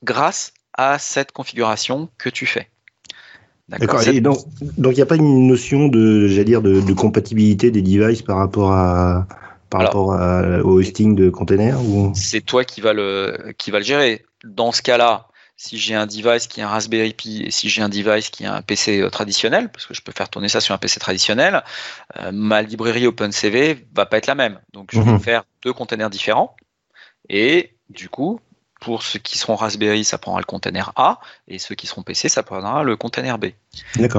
[0.03, 2.69] grâce à cette configuration que tu fais.
[3.69, 4.05] D'accord.
[4.07, 4.39] Et donc,
[4.77, 8.21] donc il n'y a pas une notion de, j'allais dire, de, de, compatibilité des devices
[8.21, 9.27] par rapport à
[9.69, 10.09] par rapport
[10.65, 12.11] au hosting de containers ou...
[12.13, 14.23] C'est toi qui va le qui va le gérer.
[14.43, 17.81] Dans ce cas-là, si j'ai un device qui est un Raspberry Pi et si j'ai
[17.81, 20.61] un device qui est un PC euh, traditionnel, parce que je peux faire tourner ça
[20.61, 21.63] sur un PC traditionnel,
[22.19, 24.59] euh, ma librairie OpenCV va pas être la même.
[24.73, 25.19] Donc je vais mhm.
[25.19, 26.55] faire deux containers différents
[27.29, 28.39] et du coup,
[28.83, 32.27] pour ceux qui seront Raspberry, ça prendra le container A, et ceux qui seront PC,
[32.27, 33.47] ça prendra le container B.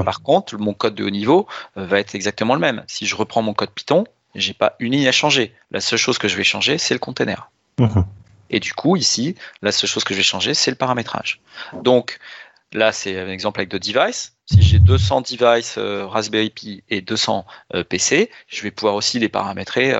[0.03, 1.47] Par contre, mon code de haut niveau
[1.77, 2.83] euh, va être exactement le même.
[2.87, 5.53] Si je reprends mon code Python, j'ai pas une ligne à changer.
[5.69, 7.51] La seule chose que je vais changer, c'est le container.
[8.49, 11.41] Et du coup, ici, la seule chose que je vais changer, c'est le paramétrage.
[11.83, 12.17] Donc,
[12.73, 14.33] là, c'est un exemple avec deux devices.
[14.47, 19.19] Si j'ai 200 devices euh, Raspberry Pi et 200 euh, PC, je vais pouvoir aussi
[19.19, 19.93] les paramétrer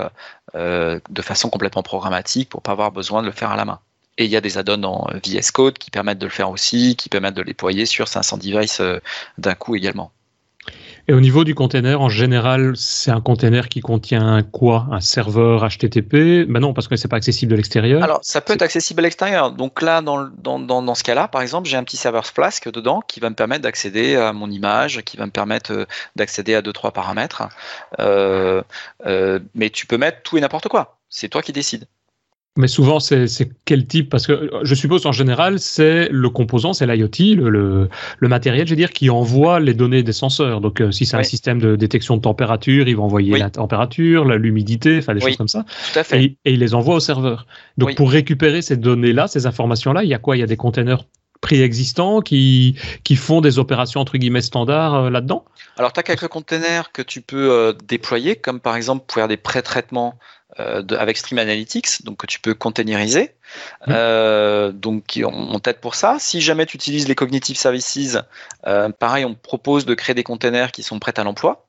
[0.54, 3.80] de façon complètement programmatique pour pas avoir besoin de le faire à la main.
[4.17, 6.95] Et il y a des add-ons en VS Code qui permettent de le faire aussi,
[6.95, 8.99] qui permettent de le déployer sur 500 devices euh,
[9.38, 10.12] d'un coup également.
[11.08, 14.88] Et au niveau du container, en général, c'est un container qui contient quoi?
[14.89, 18.04] Un serveur HTTP Ben non, parce que c'est pas accessible de l'extérieur.
[18.04, 19.51] Alors, ça peut être accessible à l'extérieur.
[19.51, 23.01] Donc là, dans, dans, dans, ce cas-là, par exemple, j'ai un petit serveur Flask dedans
[23.08, 26.63] qui va me permettre d'accéder à mon image, qui va me permettre euh, d'accéder à
[26.63, 27.43] deux trois paramètres.
[27.99, 28.63] Euh,
[29.54, 30.97] mais tu peux mettre tout et n'importe quoi.
[31.10, 31.86] C'est toi qui décides.
[32.58, 33.28] Mais souvent, c'est
[33.65, 34.10] quel type?
[34.10, 37.89] Parce que je suppose en général, c'est le composant, c'est l'IoT, le,
[38.20, 40.62] le, matériel, je veux dire, qui envoie les données des senseurs.
[40.62, 44.24] Donc, euh, si c'est un système de détection de température, il va envoyer la température,
[44.24, 45.65] l'humidité, enfin des choses comme ça.
[45.91, 46.24] Tout à fait.
[46.24, 47.46] Et, il les envoie au serveur.
[47.78, 50.38] Donc, pour récupérer ces données-là, ces informations-là, il y a quoi?
[50.38, 51.04] Il y a des containers
[51.41, 55.46] préexistants qui, qui font des opérations entre guillemets standards euh, là-dedans?
[55.78, 59.28] Alors, tu as quelques containers que tu peux euh, déployer, comme par exemple pour faire
[59.28, 60.18] des pré-traitements
[60.60, 63.36] euh, avec Stream Analytics, donc que tu peux containeriser.
[63.89, 66.18] Euh, donc on, t'aide pour ça.
[66.20, 68.18] Si jamais tu utilises les Cognitive Services,
[68.65, 71.68] euh, pareil, on propose de créer des containers qui sont prêts à l'emploi.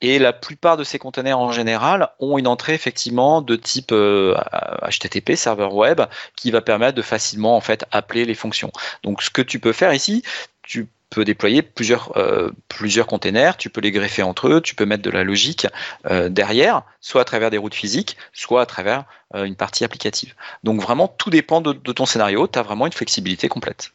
[0.00, 5.34] Et la plupart de ces containers en général ont une entrée effectivement de type HTTP,
[5.36, 6.00] serveur web,
[6.36, 8.72] qui va permettre de facilement en fait appeler les fonctions.
[9.02, 10.22] Donc ce que tu peux faire ici,
[10.62, 14.86] tu peux déployer plusieurs, euh, plusieurs containers, tu peux les greffer entre eux, tu peux
[14.86, 15.66] mettre de la logique
[16.06, 20.34] euh, derrière, soit à travers des routes physiques, soit à travers euh, une partie applicative.
[20.64, 23.92] Donc vraiment, tout dépend de ton scénario, tu as vraiment une flexibilité complète.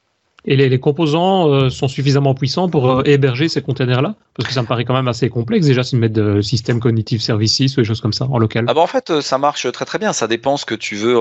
[0.48, 4.16] Et les, composants euh, sont suffisamment puissants pour euh, héberger ces containers-là?
[4.36, 7.22] Parce que ça me paraît quand même assez complexe déjà si mettre de système cognitive
[7.22, 8.66] services ou des choses comme ça en local.
[8.68, 10.14] Ah bah en fait, euh, ça marche très très bien.
[10.14, 11.16] Ça dépend ce que tu veux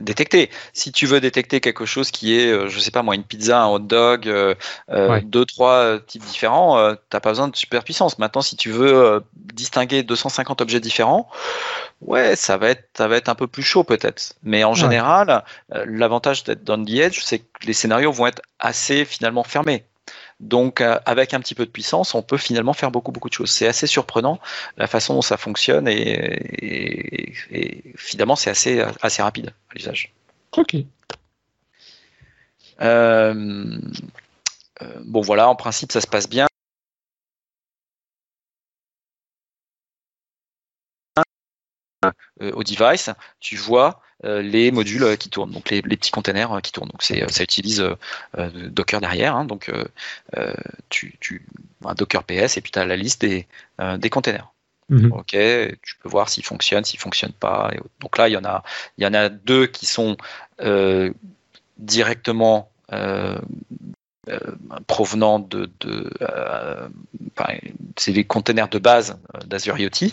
[0.00, 0.50] détecter.
[0.72, 3.68] Si tu veux détecter quelque chose qui est, je sais pas moi, une pizza, un
[3.68, 4.30] hot dog,
[5.24, 8.18] deux trois types différents, t'as pas besoin de super puissance.
[8.18, 9.22] Maintenant, si tu veux
[9.54, 11.28] distinguer 250 objets différents,
[12.00, 14.34] ouais, ça va être, ça va être un peu plus chaud peut-être.
[14.42, 18.42] Mais en général, euh, l'avantage d'être dans the edge, c'est que les scénarios vont être
[18.58, 19.84] assez finalement fermés.
[20.38, 23.34] Donc, euh, avec un petit peu de puissance, on peut finalement faire beaucoup, beaucoup de
[23.34, 23.50] choses.
[23.50, 24.38] C'est assez surprenant
[24.76, 27.32] la façon dont ça fonctionne et,
[27.96, 30.12] finalement, c'est assez, assez rapide à l'usage.
[30.56, 30.76] Ok.
[32.82, 33.78] Euh,
[35.04, 36.46] bon, voilà, en principe, ça se passe bien.
[42.42, 46.60] Euh, au device, tu vois euh, les modules euh, qui tournent, donc les, petits containers
[46.62, 46.88] qui tournent.
[46.88, 47.84] Donc c'est, ça utilise
[48.36, 49.44] Docker derrière, hein.
[49.44, 49.70] donc
[50.88, 51.46] tu, tu,
[51.84, 53.46] un Docker PS et puis tu as la liste des,
[53.98, 54.52] des containers.
[54.88, 55.12] Mhm.
[55.12, 57.72] Ok, tu peux voir s'ils fonctionnent, s'ils fonctionnent pas.
[58.00, 58.62] donc là, il y en a,
[58.98, 60.16] il y en a deux qui sont
[61.78, 62.70] directement
[64.28, 64.40] euh,
[64.88, 66.88] provenant de, de euh,
[67.96, 69.90] c'est les containers de base euh, d'Azure IoT.
[69.90, 70.10] tu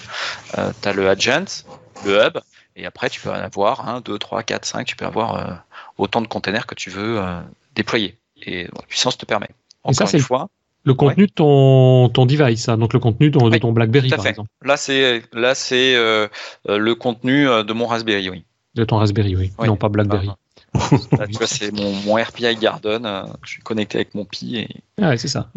[0.53, 1.65] as le agent,
[2.05, 2.37] le hub,
[2.75, 5.63] et après tu peux en avoir 1, 2, 3, 4, 5, tu peux avoir
[5.97, 7.21] autant de containers que tu veux
[7.75, 8.17] déployer.
[8.41, 9.49] Et la puissance te permet.
[9.83, 10.49] Encore une fois.
[10.85, 14.49] Le contenu de ton, ton device, hein, donc le contenu de, ton BlackBerry, par exemple.
[14.63, 18.43] Là, c'est là c'est le contenu de mon Raspberry, oui.
[18.75, 20.29] De ton Raspberry, oui, non pas BlackBerry.
[21.29, 23.05] tu vois, c'est mon, RPI Garden.
[23.05, 24.69] Euh, je suis connecté avec mon Pi et
[25.01, 25.49] ah c'est ça,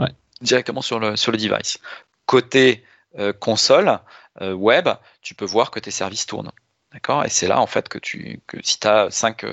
[0.42, 1.78] directement sur le, sur le device.
[2.26, 2.82] Côté
[3.18, 3.98] euh, console
[4.42, 4.88] euh, web,
[5.22, 6.50] tu peux voir que tes services tournent.
[6.96, 7.26] D'accord?
[7.26, 9.44] Et c'est là, en fait, que, tu, que si tu as 5,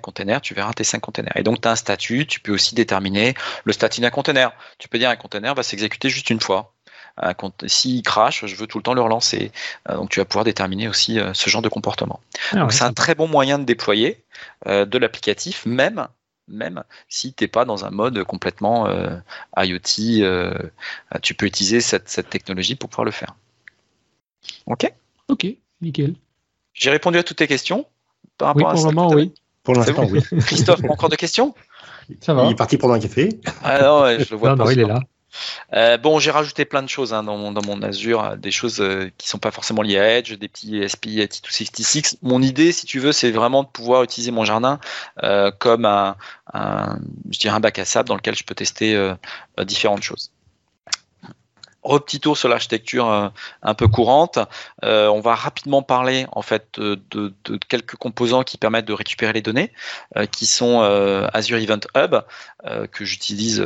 [0.00, 1.36] containers, tu verras tes 5 containers.
[1.36, 4.52] Et donc, tu as un statut, tu peux aussi déterminer le statut d'un container.
[4.78, 6.74] Tu peux dire un container va s'exécuter juste une fois.
[7.66, 9.50] S'il crache, je veux tout le temps le relancer.
[9.88, 12.20] donc tu vas pouvoir déterminer aussi ce genre de comportement.
[12.52, 14.22] Ah donc c'est un très bon moyen de déployer
[14.66, 16.06] de l'applicatif, même
[16.46, 18.86] même si tu n'es pas dans un mode complètement
[19.56, 20.60] IoT,
[21.22, 23.34] tu peux utiliser cette, cette, technologie pour pouvoir le faire.
[24.66, 24.92] Ok?
[25.28, 25.46] Ok,
[25.80, 26.14] nickel.
[26.76, 27.86] J'ai répondu à toutes tes questions
[28.38, 29.32] par rapport oui, pour le moment, oui.
[29.64, 30.20] Pour l'instant, oui.
[30.40, 31.54] Christophe, encore de questions
[32.20, 32.44] Ça va.
[32.44, 33.40] Il est parti prendre un café.
[33.64, 34.72] Ah non, je le vois pas.
[34.72, 35.00] il est là.
[35.74, 38.50] Euh, bon, j'ai rajouté plein de choses hein, dans, mon, dans mon Azure, euh, des
[38.50, 42.16] choses euh, qui sont pas forcément liées à Edge, des petits SP T266.
[42.22, 44.78] Mon idée, si tu veux, c'est vraiment de pouvoir utiliser mon jardin
[45.58, 46.16] comme un,
[46.52, 46.98] un,
[47.30, 49.12] je dirais un bac à sable dans lequel je peux tester
[49.64, 50.30] différentes choses
[52.00, 53.28] petit tour sur l'architecture euh,
[53.62, 54.38] un peu courante.
[54.84, 57.32] Euh, on va rapidement parler en fait de,
[57.68, 59.72] quelques composants qui permettent de récupérer les données,
[60.16, 60.80] euh, qui sont
[61.32, 62.16] Azure Event Hub
[62.90, 63.64] que j'utilise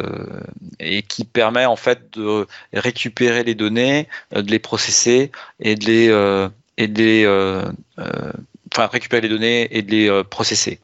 [0.79, 6.49] et qui permet en fait de récupérer les données, de les processer et de les
[6.77, 7.27] et de les
[8.73, 10.81] enfin récupérer les données et de les processer.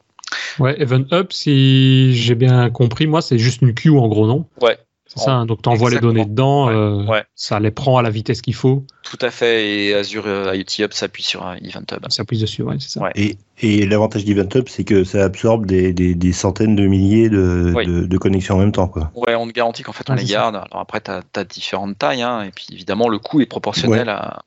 [0.59, 4.45] Ouais, Event Hub, si j'ai bien compris, moi, c'est juste une queue en gros, non?
[4.61, 8.01] Ouais, c'est ça, hein, donc tu envoies les données dedans, euh, ça les prend à
[8.01, 8.85] la vitesse qu'il faut.
[9.03, 12.03] Tout à fait, et Azure euh, IoT Hub s'appuie sur un Event Hub.
[12.03, 13.09] Ça s'appuie dessus, ouais, c'est ça.
[13.15, 17.29] Et, et l'avantage d'Event Hub, c'est que ça absorbe des, des, des, centaines de milliers
[17.29, 18.89] de, de, connexions en même temps.
[18.89, 19.11] Quoi.
[19.15, 20.55] Ouais, on te garantit qu'en fait on les garde.
[20.55, 24.43] Alors après, tu as, différentes tailles, hein, et puis évidemment, le coût est proportionnel à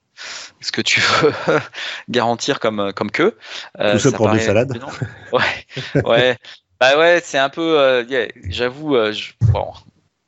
[0.61, 1.33] ce que tu veux
[2.11, 3.35] garantir comme, comme que.
[3.79, 4.79] Euh, Tout ça, pour des salades
[5.33, 6.37] Ouais, ouais.
[6.81, 8.07] Bah ouais, c'est un peu,
[8.49, 8.96] j'avoue,
[9.53, 9.66] bon,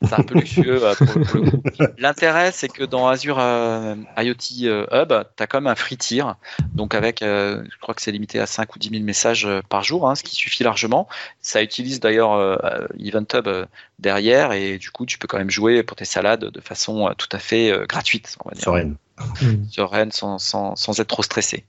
[0.05, 1.63] c'est un peu luxueux euh, pour, le coup.
[1.99, 6.25] L'intérêt, c'est que dans Azure euh, IoT euh, Hub, tu as comme un free tier.
[6.75, 10.09] Donc, avec, je crois que c'est limité à 5 ou 10 000 messages par jour,
[10.09, 11.09] hein, ce qui suffit largement.
[11.41, 12.59] Ça utilise d'ailleurs
[12.99, 13.49] Event Hub
[13.99, 17.29] derrière et du coup, tu peux quand même jouer pour tes salades de façon tout
[17.33, 18.37] à fait gratuite.
[18.45, 18.95] On.
[19.71, 20.13] Sereine.
[20.13, 21.65] Sereine sans, être trop stressé.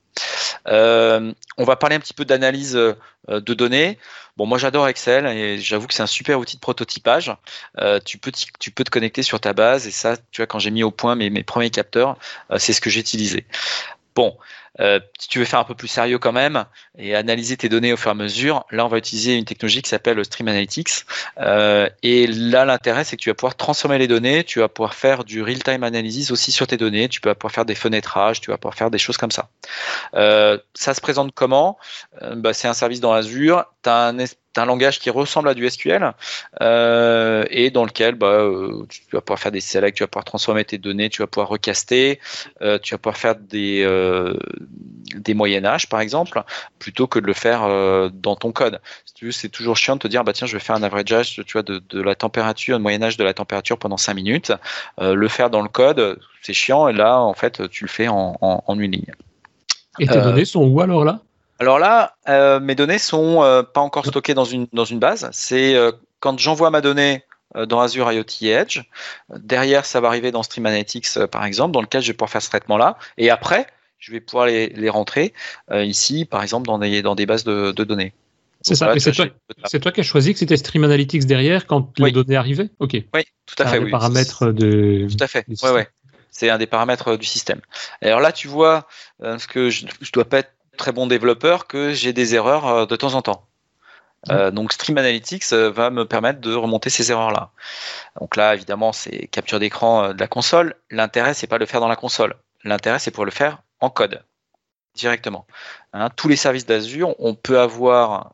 [0.66, 3.98] on va parler un petit peu d'analyse de données.
[4.36, 7.32] Bon, moi j'adore Excel et j'avoue que c'est un super outil de prototypage.
[7.78, 10.82] Euh, tu, peux te connecter sur ta base et ça, tu vois, quand j'ai mis
[10.82, 12.16] au point mes, mes premiers capteurs,
[12.50, 13.46] euh, c'est ce que j'ai utilisé.
[14.16, 14.36] Bon,
[14.80, 16.64] euh, si tu veux faire un peu plus sérieux quand même
[16.98, 19.82] et analyser tes données au fur et à mesure, là on va utiliser une technologie
[19.82, 21.04] qui s'appelle Stream Analytics.
[21.38, 24.94] Euh, et là l'intérêt c'est que tu vas pouvoir transformer les données, tu vas pouvoir
[24.94, 28.50] faire du real-time analysis aussi sur tes données, tu vas pouvoir faire des fenêtrages, tu
[28.50, 29.48] vas pouvoir faire des choses comme ça.
[30.14, 31.78] Euh, ça se présente comment?
[32.36, 34.16] Bah, C'est un service dans Azure, tu un,
[34.58, 36.12] un langage qui ressemble à du SQL
[36.60, 40.24] euh, et dans lequel bah, euh, tu vas pouvoir faire des selects, tu vas pouvoir
[40.24, 42.20] transformer tes données, tu vas pouvoir recaster,
[42.62, 43.86] euh, tu vas pouvoir faire des,
[45.14, 46.42] des moyennages par exemple,
[46.78, 47.62] plutôt que de le faire
[48.12, 48.80] dans ton code.
[49.04, 51.52] Si c'est toujours chiant de te dire bah tiens je vais faire un averageage tu
[51.52, 54.52] vois, de, de la température, un moyennage de la température pendant 5 minutes.
[55.00, 58.36] le faire dans le code, c'est chiant et là en fait tu le fais en,
[58.40, 59.12] en, en une ligne.
[60.00, 61.20] Et tes données sont où alors là?
[61.58, 65.28] Alors là, euh, mes données sont euh, pas encore stockées dans une, dans une base.
[65.32, 67.22] C'est euh, quand j'envoie ma donnée
[67.68, 68.80] dans Azure IoT Edge,
[69.30, 72.42] derrière ça va arriver dans Stream Analytics par exemple, dans lequel je vais pouvoir faire
[72.42, 72.98] ce traitement-là.
[73.16, 75.32] Et après, je vais pouvoir les, les rentrer
[75.72, 78.12] ici, par exemple, dans des, dans des bases de, de données.
[78.60, 78.92] C'est ça.
[78.98, 79.26] c'est toi,
[79.80, 82.70] toi, qui as choisi que c'était Stream Analytics derrière quand les données arrivaient?
[82.80, 82.94] Ok.
[83.14, 83.78] Oui, tout à fait.
[83.78, 85.06] Oui, paramètres de.
[85.08, 85.46] Tout à fait.
[85.62, 85.88] Ouais, ouais.
[86.32, 87.60] C'est un des paramètres du système.
[88.02, 88.88] Alors là, tu vois,
[89.20, 92.86] ce que je, je dois pas être très bon développeur que j'ai des erreurs euh,
[92.86, 93.46] de temps en temps.
[94.30, 97.50] Euh, donc Stream Analytics euh, va me permettre de remonter ces erreurs-là.
[98.20, 100.74] Donc là, évidemment, c'est capture d'écran de la console.
[100.90, 102.34] L'intérêt, c'est pas de le faire dans la console.
[102.64, 104.22] L'intérêt, c'est pour le faire en code
[104.94, 105.44] directement.
[105.92, 108.32] Hein, tous les services d'Azure, on peut avoir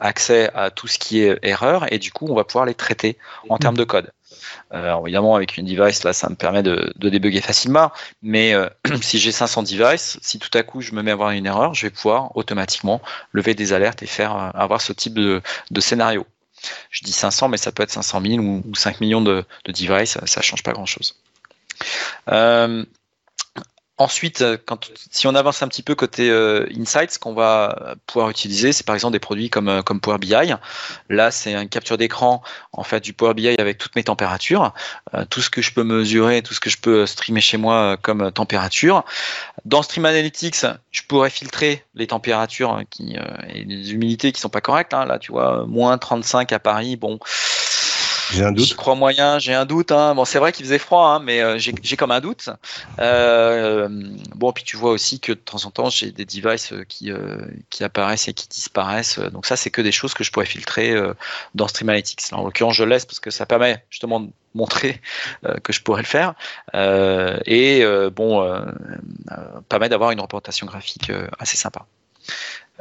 [0.00, 3.16] accès à tout ce qui est erreur et du coup, on va pouvoir les traiter
[3.48, 4.10] en termes de code.
[4.72, 7.90] Euh, évidemment, avec une device, là, ça me permet de, de débugger facilement.
[8.22, 8.68] Mais euh,
[9.02, 11.74] si j'ai 500 devices, si tout à coup je me mets à avoir une erreur,
[11.74, 13.00] je vais pouvoir automatiquement
[13.32, 15.42] lever des alertes et faire euh, avoir ce type de,
[15.80, 16.26] scénario.
[16.90, 20.18] Je dis 500, mais ça peut être 500 000 ou, 5 millions de, de devices,
[20.24, 21.14] ça ne change pas grand-chose.
[24.00, 24.56] Ensuite, euh,
[25.10, 28.86] si on avance un petit peu côté euh, Insights, ce qu'on va pouvoir utiliser, c'est
[28.86, 30.34] par exemple des produits comme, euh, comme Power BI.
[31.08, 32.40] Là, c'est une capture d'écran
[32.72, 34.72] en fait du Power BI avec toutes mes températures,
[35.30, 38.30] tout ce que je peux mesurer, tout ce que je peux streamer chez moi comme
[38.30, 39.04] température.
[39.64, 43.16] Dans Stream Analytics, je pourrais filtrer les températures qui,
[43.48, 44.94] et les humidités qui sont pas correctes.
[44.94, 45.06] Hein.
[45.06, 47.18] Là, tu vois, moins 35 à Paris, bon
[48.32, 48.74] J'ai un doute.
[48.76, 49.92] Crois moyen, j'ai un doute.
[49.92, 50.14] Hein.
[50.14, 52.50] Bon, c'est vrai qu'il faisait froid, hein, mais euh, j'ai comme un doute.
[52.98, 53.88] Euh,
[54.34, 57.10] bon, puis tu vois aussi que de temps en temps, j'ai des devices qui,
[57.70, 59.18] qui apparaissent et qui disparaissent.
[59.18, 60.94] Donc ça, c'est que des choses que je pourrais filtrer
[61.54, 62.32] dans Stream Analytics.
[62.32, 65.00] en l'occurrence, je laisse parce que ça permet justement de montrer
[65.62, 66.34] que je pourrais le faire.
[66.74, 68.62] et bon,
[69.68, 71.86] permet d'avoir une représentation graphique assez sympa.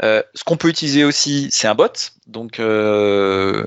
[0.03, 1.87] Euh, ce qu'on peut utiliser aussi, c'est un bot.
[2.27, 3.65] Donc, euh,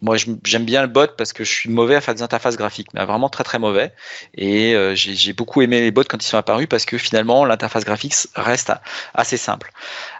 [0.00, 2.88] moi, j'aime bien le bot parce que je suis mauvais à faire des interfaces graphiques,
[2.94, 3.92] mais vraiment très très mauvais.
[4.34, 7.84] Et euh, j'ai beaucoup aimé les bots quand ils sont apparus parce que finalement, l'interface
[7.84, 8.72] graphique reste
[9.14, 9.72] assez simple.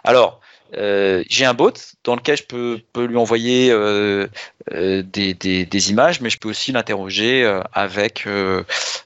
[0.03, 0.41] Alors,
[0.77, 4.27] euh, j'ai un bot dans lequel je peux, lui envoyer euh,
[4.71, 8.27] euh, des, images, mais je peux aussi l'interroger avec,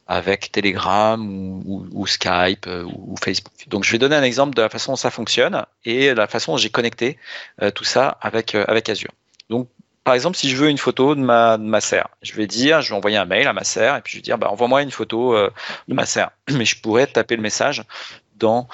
[0.07, 1.19] avec Telegram
[1.65, 3.53] ou, Skype ou, Facebook.
[3.67, 6.53] Donc je vais donner un exemple de la façon dont ça fonctionne et la façon
[6.53, 7.17] dont j'ai connecté
[7.75, 9.11] tout ça avec, avec Azure.
[9.49, 9.69] Donc
[10.03, 12.89] par exemple, si je veux une photo de ma, ma serre, je vais dire, je
[12.89, 14.91] vais envoyer un mail à ma serre et puis je vais dire, bah, envoie-moi une
[14.91, 16.31] photo de ma serre.
[16.51, 17.83] Mais je pourrais taper le message
[18.37, 18.67] dans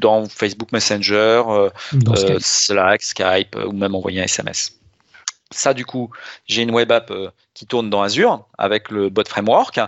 [0.00, 1.70] dans Facebook Messenger, euh,
[2.08, 4.78] euh, Slack, Skype ou même envoyer un SMS.
[5.52, 6.10] Ça, du coup,
[6.46, 7.12] j'ai une web app
[7.54, 9.80] qui tourne dans Azure avec le bot framework.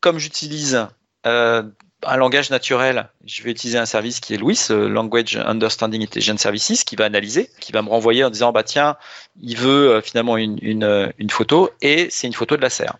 [0.00, 0.86] Comme j'utilise
[1.24, 6.84] un langage naturel, je vais utiliser un service qui est LUIS, Language Understanding Intelligence Services,
[6.84, 8.96] qui va analyser, qui va me renvoyer en disant bah tiens,
[9.42, 12.96] il veut finalement une, une, une photo et c'est une photo de la serre.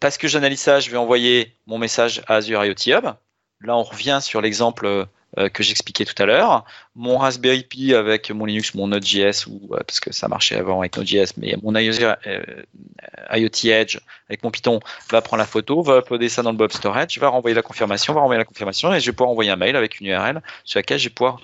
[0.00, 3.06] parce que j'analyse ça, je vais envoyer mon message à Azure IoT Hub
[3.62, 5.06] Là, on revient sur l'exemple
[5.38, 6.64] euh, que j'expliquais tout à l'heure.
[6.94, 10.80] Mon Raspberry Pi avec mon Linux, mon Node.js, ou euh, parce que ça marchait avant
[10.80, 12.62] avec Node.js, mais mon IoT, euh,
[13.64, 13.98] Edge
[14.30, 14.80] avec mon Python
[15.10, 18.14] va prendre la photo, va uploader ça dans le Bob Storage, va renvoyer la confirmation,
[18.14, 20.78] va renvoyer la confirmation, et je vais pouvoir envoyer un mail avec une URL sur
[20.78, 21.40] laquelle je vais pouvoir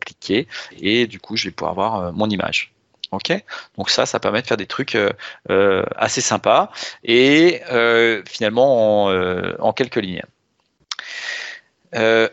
[0.00, 0.48] cliquer,
[0.80, 2.72] et du coup, je vais pouvoir avoir mon image.
[3.10, 3.30] Ok,
[3.76, 4.96] donc ça, ça permet de faire des trucs
[5.96, 6.70] assez sympas
[7.04, 7.60] et
[8.26, 9.06] finalement
[9.58, 10.22] en quelques lignes.
[11.94, 12.28] Euh,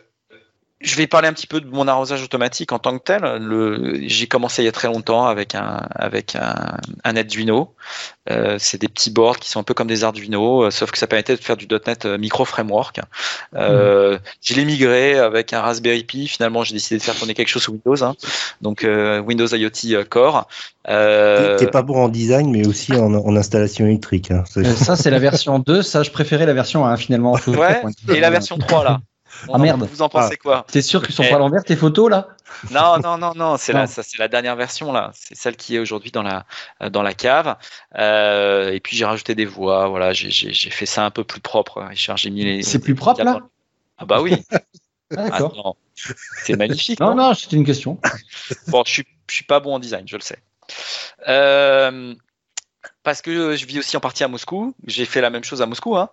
[0.83, 4.01] je vais parler un petit peu de mon arrosage automatique en tant que tel.
[4.07, 7.73] J'ai commencé il y a très longtemps avec un avec un, un Arduino.
[8.29, 10.97] Euh, c'est des petits boards qui sont un peu comme des Arduino, euh, sauf que
[10.97, 12.99] ça permettait de faire du .NET Micro Framework.
[13.55, 14.19] Euh, mmh.
[14.43, 16.27] Je l'ai migré avec un Raspberry Pi.
[16.27, 18.15] Finalement, j'ai décidé de faire tourner quelque chose sous Windows, hein.
[18.61, 20.47] donc Windows IoT Core.
[20.85, 24.31] T'es pas bon en design, mais aussi en, en installation électrique.
[24.31, 24.43] Hein.
[24.77, 25.83] ça, c'est la version 2.
[25.83, 27.37] Ça, je préférais la version 1 finalement.
[27.47, 27.81] Ouais,
[28.15, 29.01] et la version 3 là
[29.51, 29.87] ah merde.
[29.91, 30.41] Vous en pensez ah.
[30.41, 32.29] quoi T'es sûr qu'ils sont pas à l'envers tes photos là?
[32.69, 33.57] Non, non, non, non.
[33.57, 35.11] C'est la, ça, c'est la dernière version là.
[35.13, 36.45] C'est celle qui est aujourd'hui dans la
[36.89, 37.55] dans la cave.
[37.97, 39.87] Euh, et puis j'ai rajouté des voix.
[39.87, 41.87] Voilà, j'ai, fait ça un peu plus propre.
[41.93, 42.63] J'ai mis les.
[42.63, 43.39] C'est plus propre là?
[43.97, 44.35] Ah bah oui.
[45.15, 45.77] ah, d'accord.
[46.43, 46.99] c'est magnifique.
[46.99, 47.99] non, non, c'était une question.
[48.67, 50.39] bon, je suis, je suis pas bon en design, je le sais.
[51.27, 52.15] Euh,
[53.03, 54.75] parce que je vis aussi en partie à Moscou.
[54.85, 55.97] J'ai fait la même chose à Moscou.
[55.97, 56.09] Hein.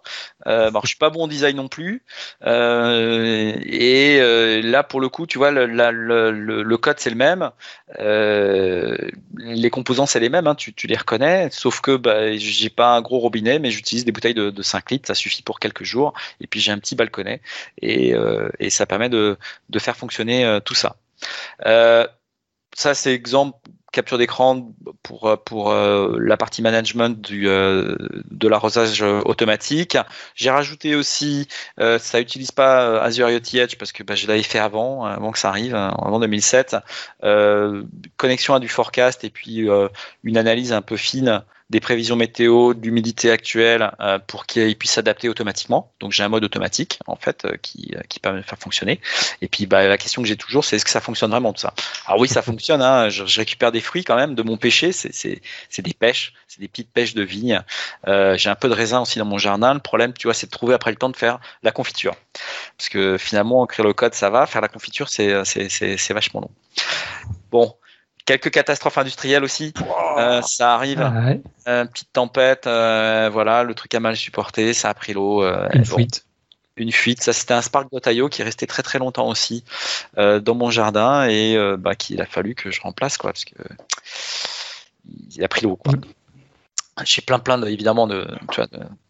[0.47, 2.03] Euh, je suis pas bon en design non plus.
[2.45, 7.51] Euh, et euh, là, pour le coup, tu vois, le, le, code c'est le même.
[7.99, 8.97] Euh,
[9.36, 10.47] les composants c'est les mêmes.
[10.47, 11.49] Hein, tu, tu, les reconnais.
[11.51, 14.91] Sauf que bah, j'ai pas un gros robinet, mais j'utilise des bouteilles de, de, 5
[14.91, 15.07] litres.
[15.07, 16.14] Ça suffit pour quelques jours.
[16.41, 17.43] Et puis j'ai un petit balconnet
[17.82, 19.36] et, euh, et ça permet de,
[19.68, 20.97] de faire fonctionner euh, tout ça.
[22.74, 23.59] ça, c'est exemple
[23.93, 24.72] capture d'écran
[25.03, 27.97] pour pour euh, la partie management du euh,
[28.30, 29.97] de l'arrosage automatique.
[30.34, 31.49] J'ai rajouté aussi,
[31.80, 35.32] euh, ça utilise pas Azure IoT Edge parce que bah, je l'avais fait avant, avant
[35.32, 36.76] que ça arrive, hein, avant 2007.
[38.16, 39.66] connexion à du forecast et puis
[40.24, 45.29] une analyse un peu fine des prévisions météo, d'humidité actuelle euh, pour qu'ils puissent s'adapter
[45.29, 45.93] automatiquement.
[46.01, 49.01] Donc j'ai un mode automatique en fait euh, qui, euh, qui permet de faire fonctionner.
[49.43, 51.61] Et puis bah, la question que j'ai toujours, c'est est-ce que ça fonctionne vraiment tout
[51.61, 51.75] ça?
[52.07, 52.81] Alors oui, ça fonctionne.
[52.81, 54.93] Hein, je, récupère des fruits quand même de mon pêcher.
[54.93, 55.41] C'est
[55.79, 57.62] des pêches, c'est des petites pêches de vigne.
[58.07, 59.75] Euh, j'ai un peu de raisin aussi dans mon jardin.
[59.75, 62.16] Le problème, tu vois, c'est de trouver après le temps de faire la confiture.
[62.79, 64.47] Parce que finalement, écrire le code, ça va.
[64.47, 66.51] Faire la confiture, c'est vachement long.
[67.51, 67.75] Bon,
[68.29, 69.72] quelques catastrophes industrielles aussi.
[70.18, 71.01] Euh, ça arrive.
[71.01, 71.31] Ah
[71.66, 75.43] euh, petite tempête, euh, voilà, le truc a mal supporté, ça a pris l'eau.
[75.72, 76.26] une fuite.
[76.76, 77.22] Une fuite.
[77.22, 79.64] Ça, c'était un Spark.io qui est resté très très longtemps aussi
[80.16, 83.55] dans mon jardin et bah, qu'il a fallu que je remplace quoi, parce que
[85.35, 85.79] il a pris l'eau.
[87.05, 88.26] J'ai plein plein de, évidemment de,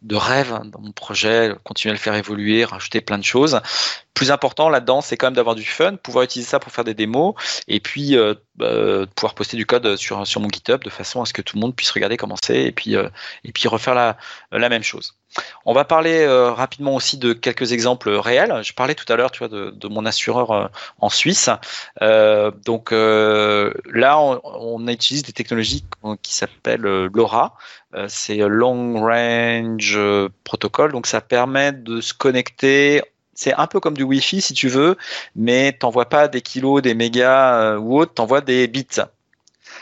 [0.02, 3.60] de, rêves dans mon projet, continuer à le faire évoluer, rajouter plein de choses.
[4.14, 6.94] Plus important là-dedans, c'est quand même d'avoir du fun, pouvoir utiliser ça pour faire des
[6.94, 7.34] démos
[7.68, 11.26] et puis euh, bah, pouvoir poster du code sur, sur mon GitHub de façon à
[11.26, 13.08] ce que tout le monde puisse regarder comment c'est et puis, euh,
[13.44, 14.16] et puis refaire la,
[14.50, 15.14] la même chose.
[15.64, 18.62] On va parler euh, rapidement aussi de quelques exemples réels.
[18.62, 20.66] Je parlais tout à l'heure, tu vois, de, mon assureur euh,
[21.00, 21.50] en Suisse.
[22.02, 25.84] Euh, donc là, on, utilise des technologies
[26.22, 27.54] qui s'appellent LoRa.
[28.08, 29.98] C'est Long Range
[30.44, 30.92] Protocol.
[30.92, 33.02] Donc ça permet de se connecter
[33.34, 34.96] c'est un peu comme du Wi-Fi si tu veux,
[35.36, 38.86] mais t'envoies pas des kilos, des mégas ou autres, t'envoies des bits.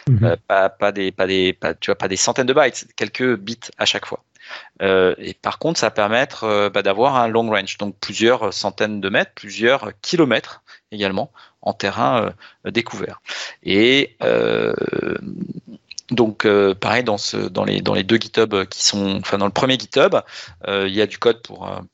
[0.09, 0.37] Mhm.
[0.47, 4.05] pas, des, pas des, tu vois, pas des centaines de bytes, quelques bits à chaque
[4.07, 4.23] fois.
[4.83, 8.53] Euh, et par contre, ça va permettre euh, bah, d'avoir un long range, donc plusieurs
[8.53, 11.33] centaines de mètres, plusieurs kilomètres également
[11.63, 12.33] en terrain
[12.67, 13.21] euh, découvert.
[13.63, 14.17] Et
[16.11, 20.15] donc pareil dans les deux GitHub qui sont enfin dans le premier GitHub
[20.69, 21.43] il y a du code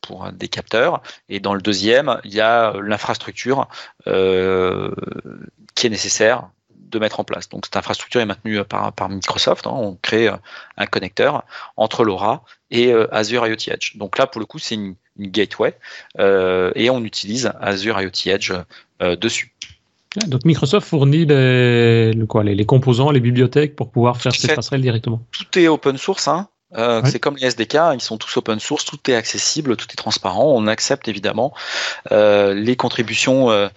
[0.03, 3.69] pour des capteurs et dans le deuxième il y a l'infrastructure
[4.05, 6.51] qui est nécessaire
[6.93, 7.49] de mettre en place.
[7.49, 9.67] Donc cette infrastructure est maintenue par, par Microsoft.
[9.67, 9.73] Hein.
[9.75, 10.37] On crée euh,
[10.77, 11.45] un connecteur
[11.77, 13.97] entre LoRa et euh, Azure IoT Edge.
[13.97, 15.77] Donc là, pour le coup, c'est une, gateway
[16.19, 18.53] euh, et on utilise Azure IoT Edge
[19.21, 19.53] dessus.
[20.27, 25.23] Donc Microsoft fournit les, quoi, les, composants, les bibliothèques pour pouvoir faire ces passerelles directement.
[25.31, 26.29] Tout est open source.
[26.29, 26.49] Hein.
[26.75, 29.97] Euh, c'est comme les SDK, ils sont tous open source, tout est accessible, tout est
[29.97, 30.53] transparent.
[30.53, 31.53] On accepte évidemment
[32.11, 33.69] euh, les contributions euh,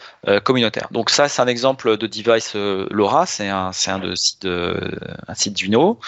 [0.44, 0.88] communautaires.
[0.92, 5.36] Donc ça, c'est un exemple de device LoRa, c'est un, c'est un, de, site, un
[5.36, 6.00] site d'Uno.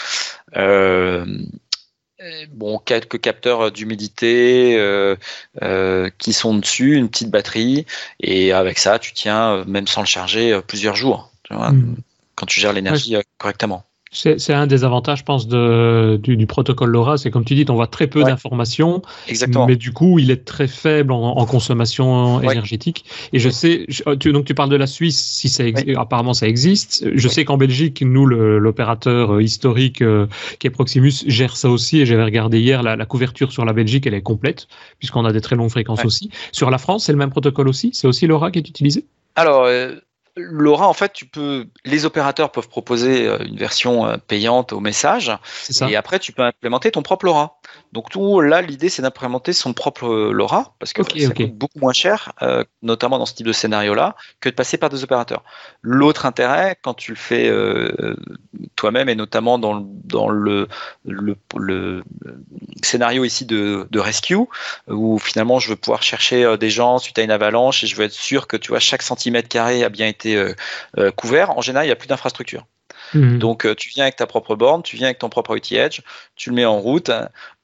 [2.54, 5.16] bon, quelques capteurs d'humidité
[6.18, 7.86] qui sont dessus, une petite batterie,
[8.20, 11.32] et avec ça, tu tiens, même sans le charger, plusieurs jours.
[11.50, 11.96] Hmm.
[12.36, 13.87] Quand tu gères l'énergie correctement.
[14.12, 17.18] C'est un des avantages, je pense, de, du, protocole LoRa.
[17.18, 19.02] C'est comme tu dis, on voit très peu d'informations.
[19.68, 23.06] Mais du coup, il est très faible en, consommation énergétique.
[23.34, 23.86] Et je sais,
[24.20, 25.64] tu, donc tu parles de la Suisse, si ça
[25.98, 27.08] apparemment ça existe.
[27.14, 30.28] Je sais qu'en Belgique, nous, l'opérateur euh, historique euh,
[30.60, 32.00] qui est Proximus gère ça aussi.
[32.00, 34.68] Et j'avais regardé hier, la, couverture sur la Belgique, elle est complète,
[35.00, 36.30] puisqu'on a des très longues fréquences aussi.
[36.52, 37.92] Sur la France, c'est le même protocole aussi?
[37.94, 39.06] C'est aussi LoRa qui est utilisé?
[39.36, 39.96] Alors, euh,
[40.38, 44.80] Laura, en fait, tu peux, les opérateurs peuvent proposer euh, une version euh, payante au
[44.80, 45.32] message,
[45.88, 47.60] et après tu peux implémenter ton propre LoRa.
[47.92, 51.80] Donc tout là, l'idée c'est d'implémenter son propre euh, LoRa parce que ça coûte beaucoup
[51.80, 52.32] moins cher,
[52.82, 55.44] notamment dans ce type de scénario-là, que de passer par des opérateurs.
[55.82, 57.52] L'autre intérêt, quand tu le fais
[58.76, 60.68] toi-même et notamment dans, dans le,
[61.06, 62.04] le,
[62.84, 64.38] scénario ici de, de, rescue,
[64.88, 68.06] où finalement je veux pouvoir chercher des gens suite à une avalanche et je veux
[68.06, 70.54] être sûr que tu vois chaque centimètre carré a bien été euh,
[70.98, 72.66] euh, couvert, en général, il n'y a plus d'infrastructure.
[73.14, 73.40] Mhm.
[73.40, 76.02] Donc, euh, tu viens avec ta propre borne, tu viens avec ton propre outil Edge,
[76.36, 77.12] tu le mets en route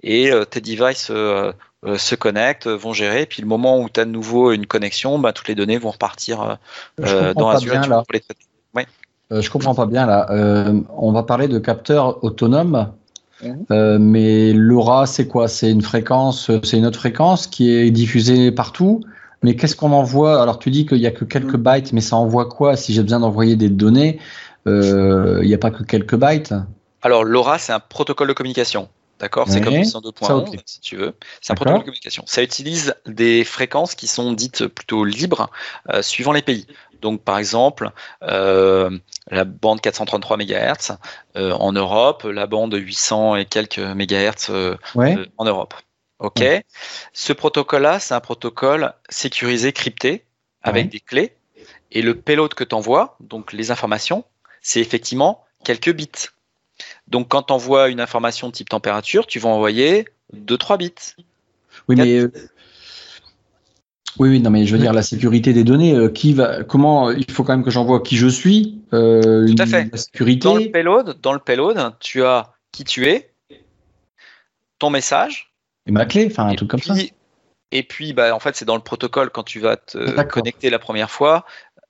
[0.02, 3.26] et tes devices se connectent, vont gérer.
[3.26, 5.92] Puis, le moment où tu as de nouveau une connexion, bah, toutes les données vont
[5.92, 6.58] repartir
[6.98, 7.74] dans Azure.
[7.74, 7.82] Bien,
[9.32, 10.28] je comprends pas bien là.
[10.98, 12.92] on va parler de capteurs autonomes.
[13.42, 13.98] Mhm.
[14.00, 15.50] mais LoRa, c'est quoi?
[15.50, 19.04] C'est une fréquence, c'est une autre fréquence qui est diffusée partout?
[19.44, 20.42] Mais qu'est-ce qu'on envoie?
[20.42, 21.64] Alors tu dis qu'il n'y a que quelques mm.
[21.64, 22.76] bytes, mais ça envoie quoi?
[22.76, 24.20] Si j'ai besoin d'envoyer des données,
[24.68, 26.54] euh, il n'y a pas que quelques bytes?
[27.02, 28.90] Alors LoRa, c'est un protocole de communication.
[29.20, 29.48] D'accord?
[29.48, 31.14] C'est comme le 102.11, si tu veux.
[31.40, 32.24] C'est un protocole de communication.
[32.26, 35.50] Ça utilise des fréquences qui sont dites plutôt libres
[35.94, 36.66] euh, suivant les pays.
[37.02, 37.92] Donc, par exemple,
[38.24, 38.90] euh,
[39.30, 40.98] la bande 433 MHz
[41.36, 44.78] en Europe, la bande 800 et quelques MHz
[45.38, 45.74] en Europe.
[46.24, 46.44] OK.
[47.12, 50.24] Ce protocole-là, c'est un protocole sécurisé, crypté,
[50.64, 51.34] avec des clés.
[51.92, 54.24] Et le payload que tu envoies, donc les informations,
[54.62, 56.10] c'est effectivement quelques bits.
[57.08, 60.94] Donc quand tu envoies une information de type température, tu vas envoyer 2-3 bits.
[61.88, 62.20] Oui, mais.
[62.20, 62.32] Euh,
[64.20, 65.94] oui, oui, non, mais je veux dire la sécurité des données.
[65.94, 68.82] Euh, qui va, comment il faut quand même que j'envoie qui je suis.
[68.94, 69.90] Euh, Tout à fait.
[69.92, 70.48] La sécurité.
[70.48, 73.34] Dans le payload, dans le payload, tu as qui tu es,
[74.80, 75.53] ton message,
[75.86, 76.96] et ma clé, enfin un truc comme ça.
[77.72, 80.80] Et puis, bah, en fait, c'est dans le protocole quand tu vas te connecter la
[80.80, 81.46] première fois,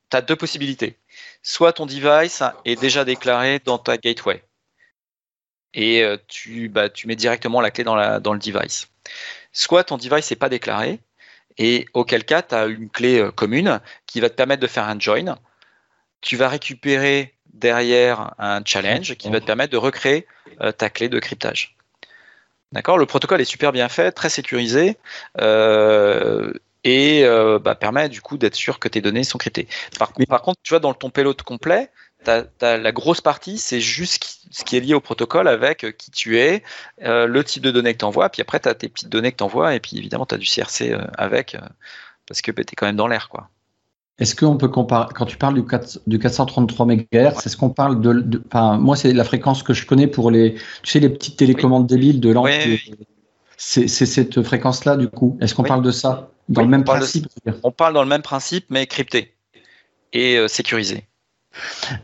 [0.09, 0.97] tu as deux possibilités.
[1.41, 4.43] Soit ton device est déjà déclaré dans ta gateway
[5.73, 8.87] et euh, tu, bah, tu mets directement la clé dans, la, dans le device.
[9.51, 10.99] Soit ton device n'est pas déclaré
[11.57, 14.85] et auquel cas tu as une clé euh, commune qui va te permettre de faire
[14.85, 15.37] un join.
[16.21, 20.25] Tu vas récupérer derrière un challenge qui va te permettre de recréer
[20.61, 21.75] euh, ta clé de cryptage.
[22.73, 22.97] D'accord?
[22.97, 24.97] Le protocole est super bien fait, très sécurisé.
[25.39, 26.51] Euh,
[26.83, 29.67] et euh, bah, permet du coup d'être sûr que tes données sont cryptées.
[29.97, 31.91] Par, par contre, tu vois, dans ton payload complet,
[32.25, 36.39] la grosse partie, c'est juste ce qui est lié au protocole avec euh, qui tu
[36.39, 36.63] es,
[36.97, 39.37] le type de données que tu envoies, puis après, tu as tes petites données que
[39.37, 41.55] tu envoies, et puis évidemment, tu as du CRC avec,
[42.27, 43.29] parce que bah, tu es quand même dans l'air.
[43.29, 43.49] quoi.
[44.19, 47.99] Est-ce qu'on peut comparer, quand tu parles du, 4, du 433 MHz, est-ce qu'on parle
[47.99, 50.53] de, enfin, moi c'est la fréquence que je connais pour les,
[50.83, 52.49] tu sais, les petites télécommandes débiles de lampe.
[53.57, 55.37] C'est cette fréquence-là, du coup.
[55.39, 57.27] Est-ce qu'on parle de ça Dans le même principe
[57.63, 59.33] On parle dans le même principe, mais crypté
[60.11, 61.07] et euh, sécurisé.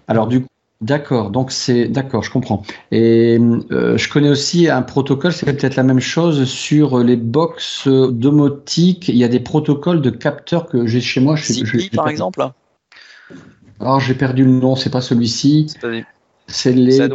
[0.07, 0.49] Alors, du coup,
[0.81, 2.63] D'accord, donc c'est d'accord, je comprends.
[2.91, 3.37] Et
[3.71, 9.09] euh, je connais aussi un protocole, c'est peut-être la même chose sur les box domotiques.
[9.09, 11.35] Il y a des protocoles de capteurs que j'ai chez moi.
[11.35, 12.47] Je, Zigbee, par exemple.
[13.81, 15.67] Alors j'ai perdu le nom, c'est pas celui-ci.
[16.47, 17.09] C'est les.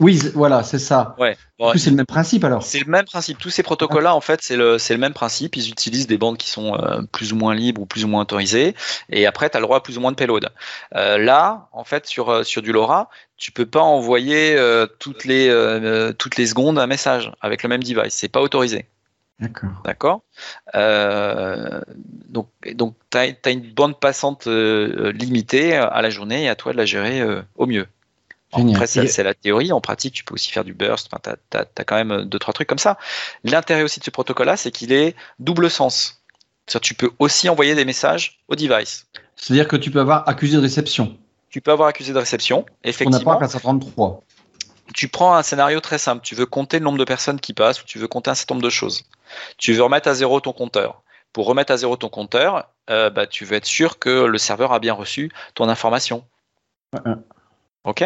[0.00, 1.14] Oui, voilà, c'est ça.
[1.18, 1.36] Ouais.
[1.76, 2.62] c'est le même principe alors.
[2.62, 3.38] C'est le même principe.
[3.38, 5.56] Tous ces protocoles-là, en fait, c'est le, le, même principe.
[5.56, 8.22] Ils utilisent des bandes qui sont euh, plus ou moins libres ou plus ou moins
[8.22, 8.74] autorisées.
[9.10, 10.48] Et après, tu as le droit à plus ou moins de payload.
[10.94, 14.58] Euh, là, en fait, sur, euh, sur du LoRa, tu peux pas envoyer
[14.98, 15.48] toutes, les,
[16.18, 18.14] toutes les secondes un message avec le même device.
[18.14, 18.86] C'est pas autorisé.
[19.38, 19.70] D'accord.
[19.82, 20.22] D'accord?
[22.28, 26.72] donc, donc tu as, as, une bande passante limitée à la journée et à toi
[26.72, 27.24] de la gérer
[27.56, 27.86] au mieux.
[28.52, 29.72] Après, c'est la théorie.
[29.72, 31.08] En pratique, tu peux aussi faire du burst.
[31.12, 32.98] Enfin, tu as, quand même deux, trois trucs comme ça.
[33.44, 36.22] L'intérêt aussi de ce protocole-là, c'est qu'il est double sens.
[36.82, 39.06] tu peux aussi envoyer des messages au device.
[39.36, 41.16] C'est-à-dire que tu peux avoir accusé de réception.
[41.48, 43.32] Tu peux avoir accusé de réception, effectivement.
[43.32, 44.22] On n'a pas 433.
[44.94, 46.22] Tu prends un scénario très simple.
[46.22, 48.54] Tu veux compter le nombre de personnes qui passent ou tu veux compter un certain
[48.54, 49.04] nombre de choses.
[49.56, 51.02] Tu veux remettre à zéro ton compteur.
[51.32, 54.72] Pour remettre à zéro ton compteur, euh, bah, tu veux être sûr que le serveur
[54.72, 56.24] a bien reçu ton information.
[57.84, 58.04] Ok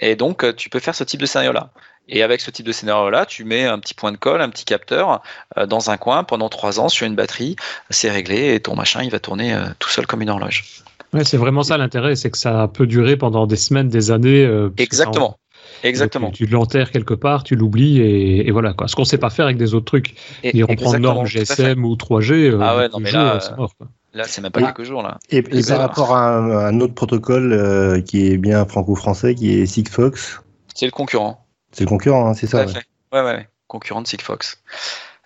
[0.00, 1.70] Et donc, euh, tu peux faire ce type de scénario-là.
[2.08, 4.64] Et avec ce type de scénario-là, tu mets un petit point de colle, un petit
[4.64, 5.22] capteur
[5.56, 7.56] euh, dans un coin pendant trois ans sur une batterie,
[7.90, 10.64] c'est réglé et ton machin, il va tourner euh, tout seul comme une horloge.
[11.12, 14.48] Ouais, c'est vraiment ça l'intérêt, c'est que ça peut durer pendant des semaines, des années.
[14.76, 15.38] Exactement.
[15.82, 16.30] Exactement.
[16.30, 18.88] Tu, l'enterres quelque part, tu l'oublies et, voilà quoi.
[18.88, 20.14] Ce qu'on sait pas faire avec des autres trucs.
[20.42, 22.56] Et, on prend norme GSM ou 3G.
[22.60, 23.76] ah ouais, non mais là, c'est mort.
[23.76, 23.88] Quoi.
[24.16, 25.18] Là, c'est même pas quelques jours là.
[25.28, 30.40] Et, par rapport à un, autre protocole euh, qui est bien franco-français, qui est Sigfox.
[30.74, 31.44] C'est le concurrent.
[31.72, 32.64] C'est le concurrent, hein, c'est ça.
[32.64, 32.72] Ouais.
[33.12, 34.62] ouais, ouais, concurrent de Sigfox.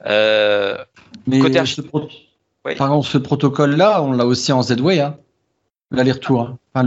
[0.06, 0.76] Euh,
[1.28, 5.16] Mais côté ce, ce protocole-là, on l'a aussi en Z-Way, hein
[5.92, 6.58] l'aller-retour, hein.
[6.74, 6.84] enfin,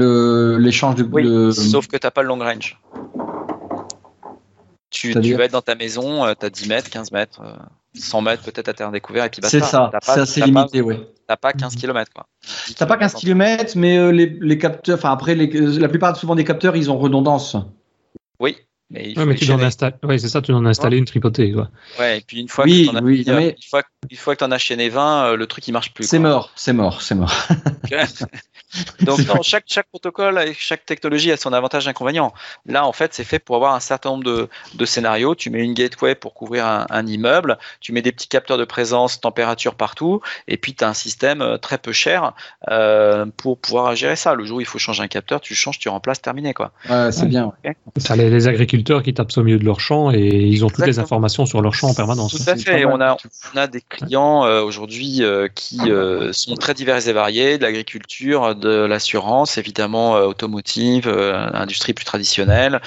[0.59, 2.79] l'échange de, oui, Sauf que tu n'as pas le long range.
[4.89, 7.41] Tu, tu, vas être dans ta maison, euh, tu as 10 mètres, 15 mètres.
[7.95, 10.99] 100 mètres peut-être à terre découvert et puis C'est ça, c'est assez limité, ouais.
[11.28, 12.28] T'as pas 15 km quoi.
[12.76, 16.36] T'as pas 15 km, mais euh, les, les, capteurs, enfin après, les, la plupart souvent
[16.36, 17.55] des capteurs, ils ont redondance.
[18.39, 18.57] Oui,
[18.93, 21.05] mais, il ouais, mais tu en installes, ouais, c'est ça, tu en as installé une
[21.05, 21.51] tripotée.
[21.51, 21.69] Quoi.
[21.97, 23.49] Ouais, et puis une fois que tu en as, oui, mais...
[23.49, 25.93] une, fois, une fois que tu en as chaîné 20, euh, le truc il marche
[25.93, 26.05] plus.
[26.05, 27.34] C'est mort, c'est mort, c'est mort.
[29.01, 32.34] Donc chaque, chaque protocole et chaque technologie a son avantage et inconvénient.
[32.65, 35.36] Là, en fait, c'est fait pour avoir un certain nombre de, de scénarios.
[35.36, 38.65] Tu mets une gateway pour couvrir un, un, immeuble, tu mets des petits capteurs de
[38.65, 42.34] présence, température partout, et puis tu as un système euh, très peu cher
[42.69, 44.36] euh, pour pouvoir gérer ça.
[44.36, 46.53] Le jour où il faut changer un capteur, tu changes, tu remplaces, terminé.
[46.53, 46.71] Quoi.
[46.89, 47.51] Ouais, c'est bien.
[47.97, 50.86] Ça, les, les, agriculteurs qui tapent au milieu de leur champ et ils ont toutes
[50.86, 52.32] les informations sur leur champ en permanence.
[52.32, 52.86] Tout à fait.
[52.86, 53.17] On a,
[53.53, 57.63] on a des clients euh, aujourd'hui euh, qui euh, sont très divers et variés, de
[57.63, 62.82] l'agriculture, de l'assurance, évidemment euh, automotive, euh, industrie plus traditionnelle,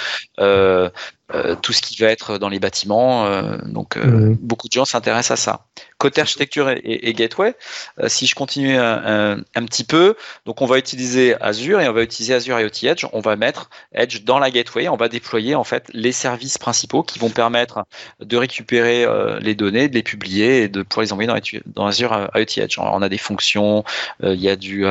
[1.35, 3.29] euh, tout ce qui va être dans les bâtiments.
[3.65, 4.35] donc mmh.
[4.41, 5.67] beaucoup de gens s'intéressent à ça.
[5.99, 7.55] Côté architecture et, gateway,
[8.01, 10.15] euh, si je continue un, petit peu,
[10.45, 13.07] donc on va utiliser Azure et on va utiliser Azure IoT Edge.
[13.15, 14.91] On va mettre Edge dans la gateway.
[14.91, 17.87] On va déployer en fait les services principaux qui vont permettre
[18.21, 22.13] de récupérer euh, les données, de les publier et de pouvoir les envoyer dans, Azure
[22.13, 22.79] euh, IoT Edge.
[22.79, 23.83] on a des fonctions,
[24.23, 24.85] il y a du,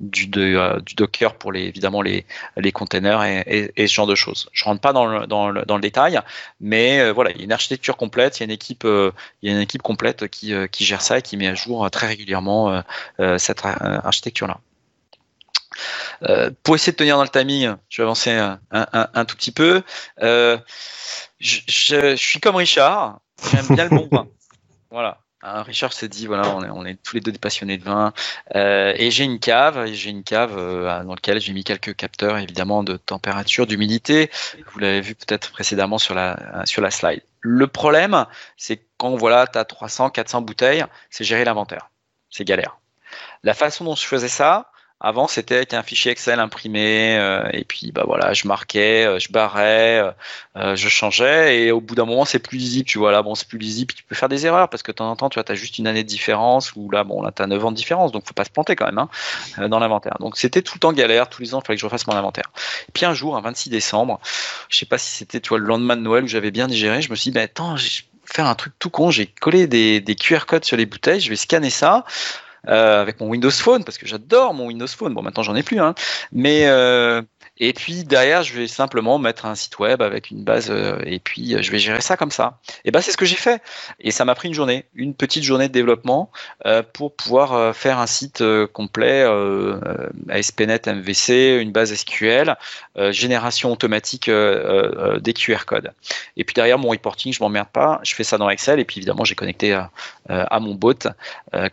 [0.00, 2.24] du, du, Docker pour les, évidemment les,
[2.56, 4.48] les containers et, ce genre de choses.
[4.52, 6.20] Je rentre pas dans le, dans le, dans le détail,
[6.60, 9.52] mais voilà, il y a une architecture complète, il y a une équipe, il y
[9.52, 11.88] a une équipe complète qui euh, qui, gère ça et qui met à jour euh,
[11.88, 12.82] très régulièrement
[13.20, 14.58] euh, cette architecture-là.
[16.62, 19.82] pour essayer de tenir dans le timing, je vais avancer un, tout petit peu.
[20.18, 23.20] Je, suis comme Richard,
[23.50, 24.28] j'aime bien le bon vin.
[24.90, 25.20] Voilà.
[25.42, 28.12] Hein, Richard s'est dit voilà, on est, tous les deux des passionnés de vin
[28.54, 32.96] et j'ai une cave, j'ai une cave dans laquelle j'ai mis quelques capteurs évidemment de
[32.96, 34.30] température, d'humidité.
[34.72, 37.22] Vous l'avez vu peut-être précédemment sur la sur la slide.
[37.40, 38.26] Le problème,
[38.56, 41.90] c'est quand voilà, tu as 300, 400 bouteilles, c'est gérer l'inventaire.
[42.30, 42.78] C'est galère.
[43.44, 47.64] La façon dont je faisais ça, avant, c'était avec un fichier Excel imprimé, euh, et
[47.64, 50.14] puis bah voilà, je marquais, euh, je barrais,
[50.56, 53.34] euh, je changeais, et au bout d'un moment, c'est plus lisible, tu vois, là, bon,
[53.34, 55.28] c'est plus lisible, puis tu peux faire des erreurs, parce que de temps en temps,
[55.28, 57.62] tu vois, as juste une année de différence, ou là, bon, là, tu as 9
[57.64, 60.16] ans de différence, donc faut pas se planter quand même, hein, dans l'inventaire.
[60.20, 62.14] Donc c'était tout le temps galère, tous les ans, il fallait que je refasse mon
[62.14, 62.50] inventaire.
[62.94, 64.18] Puis un jour, un 26 décembre,
[64.70, 67.16] je sais pas si c'était, le lendemain de Noël où j'avais bien digéré, je me
[67.16, 67.76] suis dit, bah, attends,
[68.24, 69.10] faire un truc tout con.
[69.10, 71.20] J'ai collé des, QR codes sur les bouteilles.
[71.20, 72.04] Je vais scanner ça.
[72.68, 75.14] Euh, avec mon Windows Phone parce que j'adore mon Windows Phone.
[75.14, 75.94] Bon, maintenant j'en ai plus, hein.
[76.32, 77.22] mais euh,
[77.58, 81.18] Et puis derrière, je vais simplement mettre un site web avec une base euh, et
[81.18, 82.58] puis euh, je vais gérer ça comme ça.
[82.84, 83.62] Et ben c'est ce que j'ai fait.
[84.00, 86.30] Et ça m'a pris une journée, une petite journée de développement
[86.66, 88.42] euh, pour pouvoir faire un site
[88.72, 89.24] complet
[90.28, 92.56] ASP.NET MVC, une base SQL,
[93.10, 95.92] génération automatique des QR codes.
[96.36, 98.98] Et puis derrière mon reporting, je m'emmerde pas, je fais ça dans Excel et puis
[98.98, 99.90] évidemment j'ai connecté à,
[100.28, 100.94] à mon bot.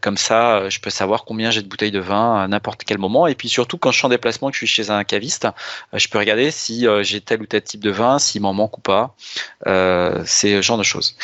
[0.02, 3.28] comme ça, je peux savoir combien j'ai de bouteilles de vin à n'importe quel moment.
[3.28, 5.52] Et puis surtout quand je suis en déplacement, que je suis chez un caviste, euh,
[5.94, 8.78] je peux regarder si euh, j'ai tel ou tel type de vin, s'il m'en manque
[8.78, 9.16] ou pas.
[9.68, 11.16] Euh, c'est ce genre de choses.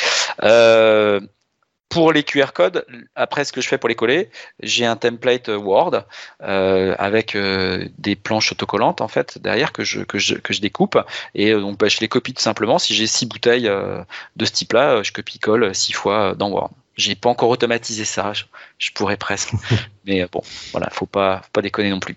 [1.88, 2.86] Pour les QR codes,
[3.16, 4.30] après ce que je fais pour les coller,
[4.62, 6.04] j'ai un template Word
[6.38, 10.96] avec des planches autocollantes en fait derrière que je, que je, que je découpe
[11.34, 12.78] et donc bah, je les copie tout simplement.
[12.78, 13.68] Si j'ai six bouteilles
[14.36, 16.70] de ce type-là, je copie-colle six fois dans Word.
[17.00, 18.32] J'ai pas encore automatisé ça,
[18.78, 19.52] je, pourrais presque.
[20.04, 20.42] Mais euh, bon,
[20.72, 22.16] voilà, faut pas, faut pas déconner non plus.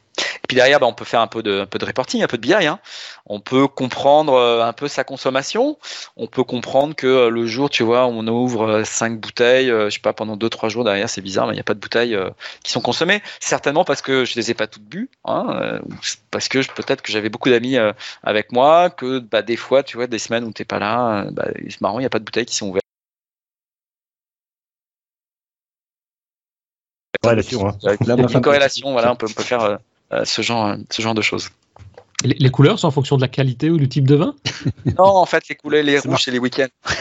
[0.53, 2.37] Puis derrière, bah, on peut faire un peu de, un peu de reporting, un peu
[2.37, 2.53] de BI.
[2.53, 2.79] Hein.
[3.25, 5.79] On peut comprendre euh, un peu sa consommation.
[6.15, 9.99] On peut comprendre que euh, le jour, tu vois, on ouvre cinq bouteilles, je sais
[9.99, 12.15] pas, pendant deux trois jours derrière, c'est bizarre, mais il n'y a pas de bouteilles
[12.61, 13.23] qui sont consommées.
[13.39, 15.79] Certainement parce que je les ai pas toutes bues, hein,
[16.29, 17.77] parce que peut-être que j'avais beaucoup d'amis
[18.21, 21.47] avec moi, que bah, des fois, tu vois, des semaines où t'es pas là, bah,
[21.67, 22.83] c'est marrant, il n'y a pas de bouteilles qui sont ouvertes.
[27.25, 28.27] Hein.
[28.27, 29.77] une corrélation, voilà, on peut, on peut faire euh, euh,
[30.23, 31.49] ce, genre, ce genre de choses.
[32.23, 34.33] Les, couleurs sont en fonction de la qualité ou du type de vin
[34.97, 36.69] Non, en fait, les couleurs, les rouges, c'est les week-ends.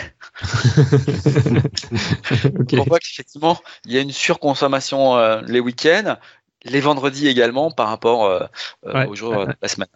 [2.72, 6.16] On voit qu'effectivement, il y a une surconsommation euh, les week-ends,
[6.64, 8.46] les vendredis également par rapport euh,
[8.86, 9.86] euh, aux jours de la semaine.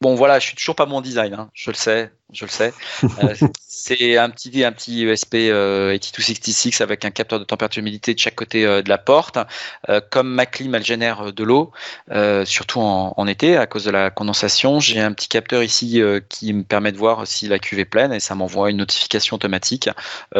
[0.00, 2.72] Bon, voilà, je suis toujours pas mon design, hein, je le sais, je le sais.
[3.80, 8.18] C'est un petit, un petit ESP euh, 8266 avec un capteur de température humidité de
[8.18, 9.38] chaque côté euh, de la porte.
[9.88, 11.72] Euh, comme ma clim, elle génère de l'eau,
[12.10, 14.80] euh, surtout en, en, été à cause de la condensation.
[14.80, 18.12] J'ai un petit capteur ici qui me permet de voir si la cuve est pleine
[18.12, 19.88] et ça m'envoie une notification automatique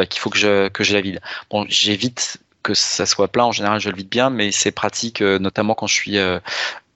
[0.09, 1.21] qu'il faut que je, que je la vide.
[1.49, 3.45] Bon, j'évite que ça soit plein.
[3.45, 6.17] En général, je le vide bien, mais c'est pratique, notamment quand je suis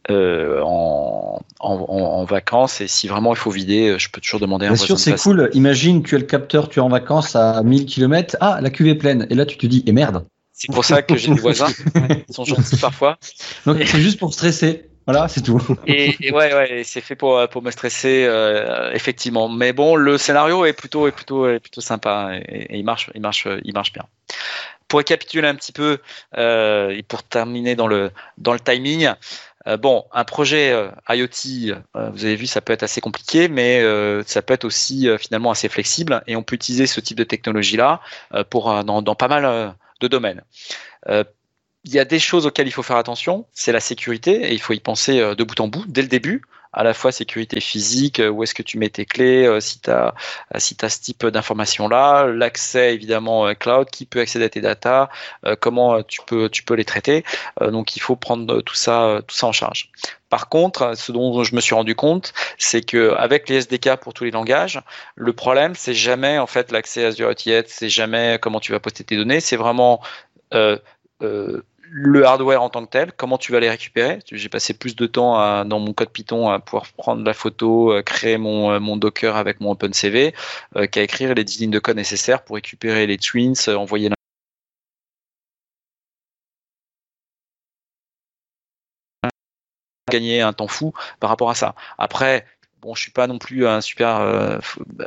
[0.10, 4.76] euh, en, en, vacances et si vraiment il faut vider, je peux toujours demander Bien
[4.76, 5.50] sûr, c'est cool.
[5.54, 8.36] Imagine, tu as le capteur, tu es en vacances à 1000 km.
[8.42, 9.28] Ah, la cuve est pleine.
[9.30, 10.26] Et là, tu te dis, et eh merde.
[10.52, 11.68] C'est pour ça que j'ai des voisins.
[12.30, 13.18] Ils sont gentils parfois.
[13.66, 14.90] Donc, c'est juste pour stresser.
[15.06, 15.62] Voilà, c'est tout.
[15.86, 19.50] Et, ouais, ouais, c'est fait pour, pour me stresser, euh, effectivement.
[19.50, 23.22] Mais bon, le scénario est plutôt, est plutôt, est plutôt sympa et, il marche, il
[23.22, 24.06] marche, il marche bien.
[24.88, 25.98] Pour récapituler un petit peu
[26.38, 29.10] euh, et pour terminer dans le dans le timing,
[29.68, 33.48] euh, bon, un projet euh, IoT, euh, vous avez vu, ça peut être assez compliqué,
[33.48, 33.82] mais
[34.26, 38.02] ça peut être aussi finalement assez flexible et on peut utiliser ce type de technologie-là
[38.50, 40.42] pour dans, dans, pas mal de domaines.
[41.10, 44.62] Il y a des choses auxquelles il faut faire attention, c'est la sécurité et il
[44.62, 46.44] faut y penser de bout en bout dès le début
[46.74, 49.80] à la fois sécurité physique, euh, où est-ce que tu mets tes clés, euh, si
[49.80, 50.14] tu as,
[50.56, 55.10] euh, si ce type d'informations-là, l'accès évidemment cloud, qui peut accéder à tes data,
[55.60, 57.24] comment tu peux, tu peux les traiter.
[57.62, 59.92] donc il faut prendre tout ça, tout ça en charge.
[60.30, 64.14] Par contre, ce dont je me suis rendu compte, c'est que avec les SDK pour
[64.14, 64.82] tous les langages,
[65.16, 68.80] le problème c'est jamais en fait l'accès à Azure ATS, c'est jamais comment tu vas
[68.80, 70.02] poster tes données, c'est vraiment
[71.96, 74.20] le hardware en tant que tel, comment tu vas les récupérer?
[74.32, 78.02] J'ai passé plus de temps dans mon code Python à pouvoir prendre la photo, euh,
[78.02, 80.34] créer mon, euh, mon Docker avec mon OpenCV,
[80.76, 84.10] euh, qu'à écrire les 10 lignes de code nécessaires pour récupérer les twins, envoyer
[90.10, 91.76] gagner un temps fou par rapport à ça.
[91.98, 92.46] Après,
[92.84, 94.58] bon, je suis pas non plus un super euh,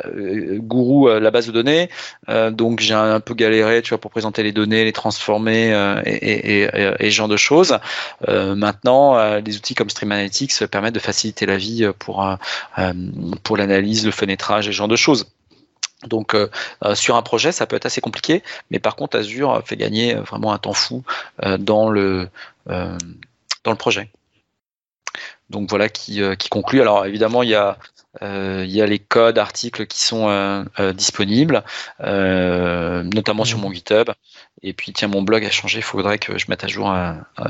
[0.06, 1.90] euh, gourou à la base de données,
[2.28, 5.68] euh, donc j'ai un peu galéré, tu vois, pour présenter les données, les transformer
[6.06, 7.78] et, et, ce genre de choses.
[8.26, 12.26] maintenant, les outils comme Stream Analytics permettent de faciliter la vie pour
[13.42, 15.26] pour l'analyse, le fenêtrage et ce genre de choses.
[16.06, 16.36] Donc
[16.94, 20.52] sur un projet, ça peut être assez compliqué, mais par contre Azure fait gagner vraiment
[20.52, 21.02] un temps fou
[21.58, 22.28] dans le
[22.66, 24.08] dans le projet.
[25.50, 26.80] Donc voilà qui, euh, qui conclut.
[26.80, 27.78] Alors évidemment, il y a
[28.22, 31.62] euh, il y a les codes, articles qui sont euh, disponibles,
[32.00, 34.10] notamment sur mon GitHub.
[34.62, 35.80] Et puis, tiens, mon blog a changé.
[35.80, 36.90] Il faudrait que je mette à jour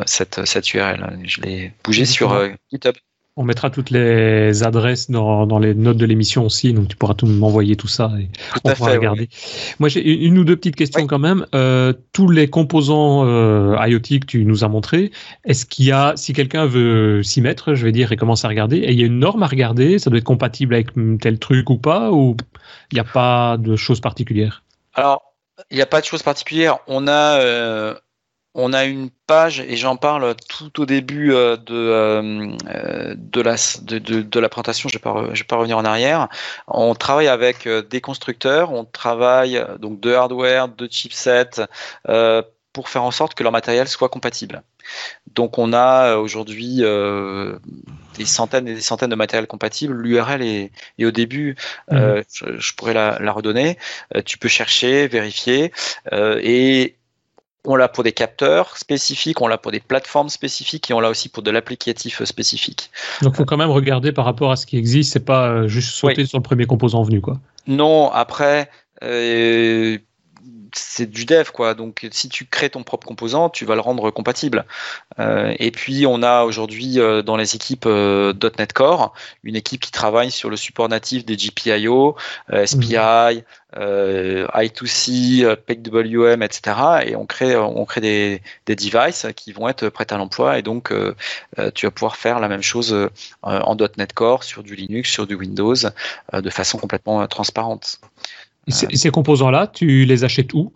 [0.07, 1.21] cette, cette URL.
[1.25, 2.97] Je l'ai bougé sur GitHub.
[3.39, 7.13] On mettra toutes les adresses dans, dans les notes de l'émission aussi, donc tu pourras
[7.13, 8.31] tout m'envoyer tout ça et
[8.65, 9.29] on pourra regarder.
[9.79, 11.45] Moi, j'ai une ou deux petites questions quand même.
[11.55, 15.13] Euh, tous les composants euh, IoT que tu nous as montrés,
[15.45, 18.49] est-ce qu'il y a, si quelqu'un veut s'y mettre, je vais dire, et commencer à
[18.49, 20.89] regarder, et il y a une norme à regarder, ça doit être compatible avec
[21.21, 22.39] tel truc ou pas, ou
[22.91, 24.63] il n'y a pas de choses particulières?
[24.95, 25.35] Alors,
[25.71, 26.79] il n'y a pas de choses particulières.
[26.87, 27.95] On a, euh,
[28.57, 34.41] on a une page et j'en parle tout au début de, de, la, de, de,
[34.41, 34.89] la présentation.
[34.89, 36.29] Je ne vais, vais, pas revenir en arrière.
[36.67, 41.67] On travaille avec des constructeurs, on travaille donc de hardware, de chipsets
[42.77, 44.63] pour faire en sorte que leur matériel soit compatible.
[45.33, 47.59] Donc on a euh, aujourd'hui euh,
[48.19, 49.95] des centaines et des centaines de matériels compatibles.
[49.95, 50.71] L'URL est,
[51.03, 51.57] au début,
[51.93, 52.57] euh, mhm.
[52.59, 53.79] je, pourrais la, redonner.
[54.27, 55.73] tu peux chercher, vérifier
[56.13, 56.97] et
[57.67, 61.11] on l'a pour des capteurs spécifiques, on l'a pour des plateformes spécifiques et on l'a
[61.11, 62.91] aussi pour de l'applicatif spécifique.
[63.23, 65.91] Donc il faut quand même regarder par rapport à ce qui existe, c'est pas juste
[65.91, 67.39] sauter sur le premier composant venu quoi.
[67.67, 68.71] Non, après
[70.75, 71.75] c'est du dev quoi.
[71.75, 74.65] Donc si tu crées ton propre composant, tu vas le rendre compatible.
[75.19, 79.15] Euh, et puis on a aujourd'hui euh, dans les équipes euh, .NET Core
[79.45, 82.17] une équipe qui travaille sur le support natif des GPIO,
[82.65, 83.43] SPI,
[83.75, 86.77] I2C, PWM, etc.
[87.07, 90.63] Et on crée on crée des, des devices qui vont être prêts à l'emploi et
[90.63, 90.93] donc
[91.75, 92.97] tu vas pouvoir faire la même chose
[93.43, 95.75] en .NET Core sur du Linux, sur du Windows
[96.33, 98.01] de façon complètement transparente.
[98.67, 100.73] Et, ces composants-là, tu les achètes où?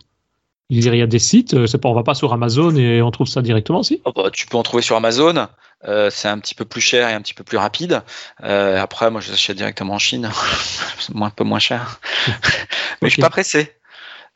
[0.69, 3.11] Il y a des sites, euh, c'est pas, on va pas sur Amazon et on
[3.11, 5.47] trouve ça directement aussi oh, bah, Tu peux en trouver sur Amazon,
[5.85, 8.03] euh, c'est un petit peu plus cher et un petit peu plus rapide.
[8.43, 10.31] Euh, après, moi je les achète directement en Chine,
[10.99, 11.99] c'est un peu moins cher.
[13.01, 13.73] Mais je suis pas pressé.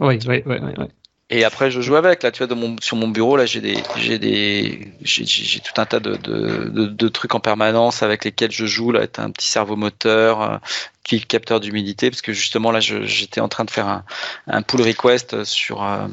[0.02, 0.58] Oui, oui, oui.
[0.78, 0.86] oui,
[1.30, 2.22] Et après, je joue avec.
[2.22, 5.86] Là, tu vois, mon, sur mon bureau, là, j'ai des, j'ai des, j'ai, tout un
[5.86, 8.92] tas de, de, de, trucs en permanence avec lesquels je joue.
[8.92, 10.60] Là, t'as un petit cerveau moteur,
[11.28, 14.04] capteur d'humidité parce que justement là j'étais en train de faire un,
[14.48, 16.08] un pull request sur euh,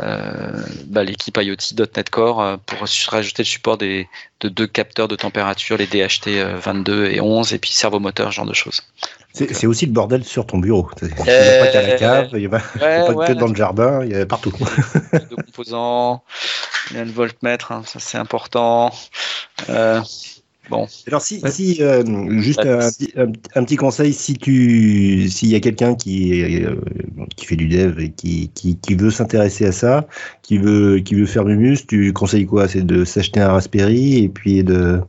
[0.00, 2.78] euh, bah, l'équipe IoT.NET Core euh, pour
[3.08, 4.08] rajouter le support des,
[4.40, 6.28] de deux capteurs de température, les DHT
[6.62, 8.82] 22 et 11 et puis servomoteur, ce genre de choses.
[9.34, 10.88] C'est aussi le bordel sur ton bureau.
[11.02, 14.04] Il n'y a pas qu'à la cave, il n'y a pas, que dans le jardin,
[14.04, 14.52] il y a partout.
[15.12, 16.24] Deux composants,
[16.90, 18.92] il y a le voltmètre, hein, ça c'est important.
[19.68, 20.00] Euh,
[20.68, 20.86] Bon.
[21.06, 22.04] Alors si, si euh,
[22.40, 22.90] juste un,
[23.54, 26.76] un, petit conseil, si tu, s'il y a quelqu'un qui euh,
[27.36, 30.06] qui fait du dev et qui, qui, qui veut s'intéresser à ça,
[30.42, 32.68] qui veut qui veut faire Mumus, tu conseilles quoi?
[32.68, 35.00] C'est de s'acheter un Raspberry et puis de.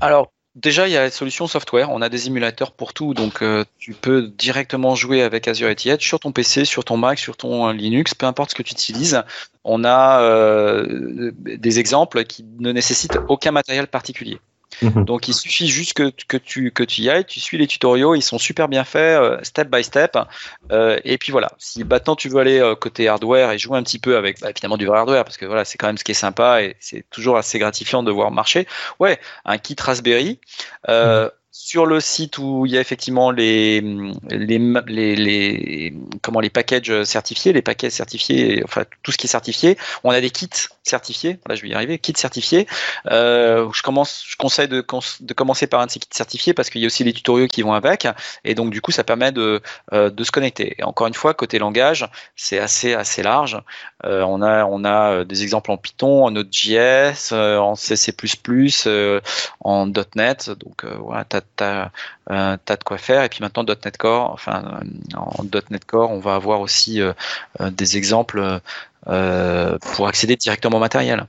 [0.00, 1.90] Alors Déjà, il y a la solution software.
[1.92, 6.00] On a des émulateurs pour tout, donc euh, tu peux directement jouer avec Azure Etihad
[6.00, 9.22] sur ton PC, sur ton Mac, sur ton Linux, peu importe ce que tu utilises.
[9.64, 14.38] On a euh, des exemples qui ne nécessitent aucun matériel particulier.
[14.82, 15.04] Mhm.
[15.04, 18.14] Donc il suffit juste que, que, tu, que tu y ailles, tu suis les tutoriaux,
[18.14, 20.18] ils sont super bien faits, euh, step by step.
[20.72, 23.82] Euh, et puis voilà, si maintenant tu veux aller euh, côté hardware et jouer un
[23.82, 26.04] petit peu avec bah, évidemment du vrai hardware, parce que voilà, c'est quand même ce
[26.04, 28.66] qui est sympa et c'est toujours assez gratifiant de voir marcher.
[29.00, 30.40] Ouais, un kit Raspberry.
[30.88, 33.80] Mhm sur le site où il y a effectivement les,
[34.30, 34.58] les,
[35.16, 40.10] les, comment, les packages certifiés, les paquets certifiés, enfin tout ce qui est certifié, on
[40.10, 40.50] a des kits
[40.82, 41.38] certifiés.
[41.48, 41.98] Là, je vais y arriver.
[41.98, 42.66] Kits certifiés.
[43.10, 44.84] Euh, je commence, je conseille de,
[45.20, 47.46] de, commencer par un de ces kits certifiés parce qu'il y a aussi les tutoriaux
[47.46, 48.06] qui vont avec,
[48.44, 49.60] et donc du coup, ça permet de,
[49.92, 50.76] euh, de se connecter.
[50.82, 53.60] Encore une fois, côté langage, c'est assez assez large.
[54.04, 58.12] Euh, on a on a des exemples en Python, en Node.js, en C++,
[59.60, 60.50] en .NET.
[60.50, 61.90] Donc voilà, tu as, as,
[62.28, 63.24] de quoi faire.
[63.24, 64.80] Et puis maintenant, .NET Core, enfin,
[65.14, 67.12] en .NET Core, on va avoir aussi euh,
[67.60, 68.60] euh, des exemples
[69.08, 71.26] euh, pour accéder directement au matériel.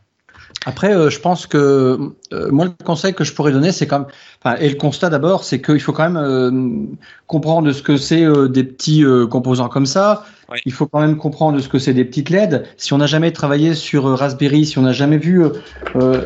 [0.66, 1.98] Après, je pense que
[2.32, 4.06] moi, le conseil que je pourrais donner, c'est quand
[4.46, 6.98] même, et le constat d'abord, c'est qu'il faut quand même
[7.28, 10.26] comprendre ce que c'est des petits composants comme ça.
[10.66, 12.66] Il faut quand même comprendre ce que c'est des petites LED.
[12.76, 15.44] Si on n'a jamais travaillé sur Raspberry, si on n'a jamais vu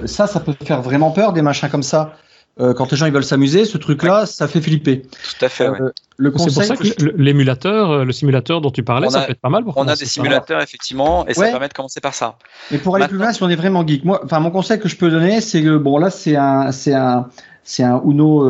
[0.06, 2.16] ça, ça peut faire vraiment peur des machins comme ça.
[2.62, 5.02] Euh, quand les gens ils veulent s'amuser, ce truc-là, ça fait flipper.
[5.02, 5.68] Tout à fait.
[5.68, 9.32] Euh, le c'est pour ça que, l'émulateur, euh, le simulateur dont tu parlais, ça peut
[9.32, 9.64] être pas mal.
[9.64, 12.38] Pour on a des simulateurs effectivement, et ça permet de commencer par ça.
[12.72, 14.88] Et pour aller plus loin, si on est vraiment geek, moi, enfin mon conseil que
[14.88, 17.28] je peux donner, c'est que bon là, c'est un, c'est un,
[17.64, 18.46] c'est un Uno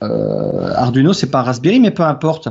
[0.00, 2.48] Arduino, c'est pas un Raspberry, mais peu importe.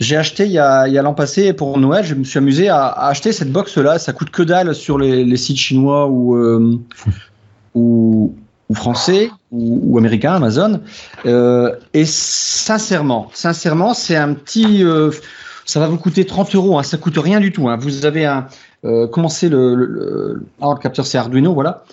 [0.00, 2.38] J'ai acheté il y a, il y a l'an passé pour Noël, je me suis
[2.38, 3.98] amusé à, acheter cette box là.
[3.98, 6.80] Ça coûte que dalle sur les, les sites chinois ou
[7.74, 8.34] ou
[8.74, 10.80] français ou, américain, Amazon.
[11.26, 15.10] Euh, et sincèrement, sincèrement, c'est un petit, euh,
[15.64, 16.78] ça va vous coûter 30 euros.
[16.78, 17.68] Hein, ça coûte rien du tout.
[17.68, 17.76] Hein.
[17.76, 18.46] Vous avez un,
[18.84, 21.84] euh, commencé le, le, le, le capteur, c'est Arduino, voilà.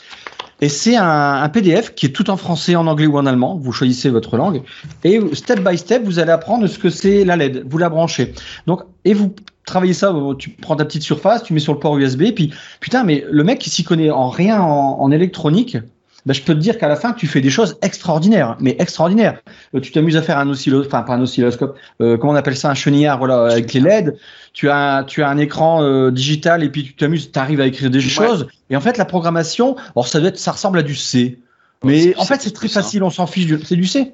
[0.62, 3.58] Et c'est un, PDF qui est tout en français, en anglais ou en allemand.
[3.62, 4.62] Vous choisissez votre langue.
[5.04, 7.64] Et step by step, vous allez apprendre ce que c'est la LED.
[7.70, 8.34] Vous la branchez.
[8.68, 9.34] Donc, et vous
[9.66, 13.04] travaillez ça, tu prends ta petite surface, tu mets sur le port USB, puis putain,
[13.04, 15.78] mais le mec qui s'y connaît en rien en, en électronique,
[16.26, 19.40] bah, je peux te dire qu'à la fin, tu fais des choses extraordinaires, mais extraordinaires.
[19.74, 22.58] Euh, tu t'amuses à faire un oscilloscope, enfin pas un oscilloscope, euh, comment on appelle
[22.58, 24.18] ça, un chenillard, voilà, avec les LED.
[24.54, 27.68] Tu as, tu as un écran euh, digital et puis tu t'amuses, tu arrives à
[27.68, 28.48] écrire des choses.
[28.70, 31.40] Et en fait, la programmation, alors ça doit être, ça ressemble à du C.
[31.84, 32.82] Mais en fait, c'est très hein.
[32.82, 33.52] facile, on s'en fiche.
[33.64, 34.14] C'est du C.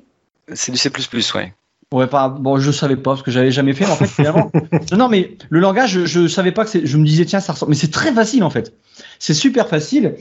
[0.53, 0.91] C'est du C++,
[1.35, 1.53] ouais.
[1.91, 3.85] Ouais, pas, bon, je savais pas parce que j'avais jamais fait.
[3.85, 4.51] en fait, finalement,
[4.91, 6.85] non, mais le langage, je, je savais pas que c'est.
[6.85, 7.69] Je me disais tiens, ça ressemble.
[7.69, 8.73] Mais c'est très facile en fait.
[9.19, 10.15] C'est super facile.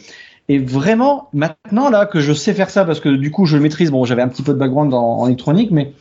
[0.49, 3.63] Et vraiment, maintenant là que je sais faire ça, parce que du coup je le
[3.63, 5.95] maîtrise, bon j'avais un petit peu de background en, électronique, mais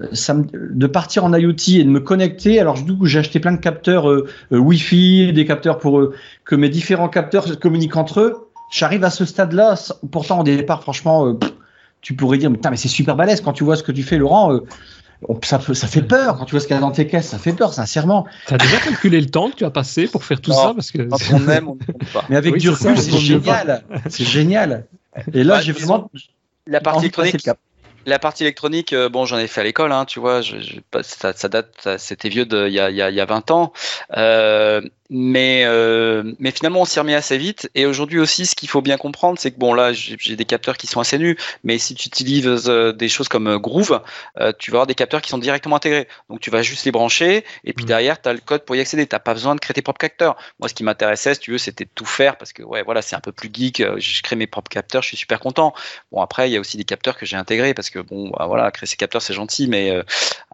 [0.00, 3.40] euh, ça de partir en IoT et de me connecter, alors du coup j'ai acheté
[3.40, 6.12] plein de capteurs euh, euh, Wi-Fi, des capteurs pour
[6.44, 8.48] que mes différents capteurs communiquent entre eux.
[8.70, 9.76] J'arrive à ce stade-là,
[10.10, 11.38] pourtant au départ franchement,
[12.02, 14.60] tu pourrais dire, mais c'est super balèze quand tu vois ce que tu fais Laurent
[15.42, 17.38] ça, ça fait peur quand tu vois ce qu'il y a dans tes caisses, ça
[17.38, 18.26] fait peur, sincèrement.
[18.46, 20.90] Tu as déjà calculé le temps que tu as passé pour faire tout ça parce
[20.90, 22.24] que on aime, on ne pas.
[22.28, 24.86] Mais avec du recul, c'est génial, c'est génial.
[25.32, 26.10] Et là, j'ai vraiment
[26.66, 27.48] la partie électronique.
[28.06, 30.76] La partie électronique, euh, bon, j'en ai fait à l'école, hein, tu vois, je, je,
[31.02, 33.72] ça, ça, date, c'était vieux il y a, y, a, y a 20 ans.
[34.16, 34.80] Euh,
[35.10, 37.70] mais, euh, mais finalement, on s'y remet assez vite.
[37.74, 40.76] Et aujourd'hui aussi, ce qu'il faut bien comprendre, c'est que bon, là, j'ai des capteurs
[40.76, 44.02] qui sont assez nus, mais si tu utilises euh, des choses comme euh, Groove,
[44.58, 46.08] tu vas avoir des capteurs qui sont directement intégrés.
[46.28, 47.88] Donc, tu vas juste les brancher, et puis mmh.
[47.88, 49.06] derrière, tu as le code pour y accéder.
[49.06, 50.36] Tu n'as pas besoin de créer tes propres capteurs.
[50.60, 53.00] Moi, ce qui m'intéressait, si tu veux, c'était de tout faire, parce que ouais, voilà,
[53.00, 53.82] c'est un peu plus geek.
[53.96, 55.72] Je crée mes propres capteurs, je suis super content.
[56.12, 58.46] Bon, après, il y a aussi des capteurs que j'ai intégrés, parce que bon, bah,
[58.46, 60.04] voilà, créer ces capteurs, c'est gentil, mais à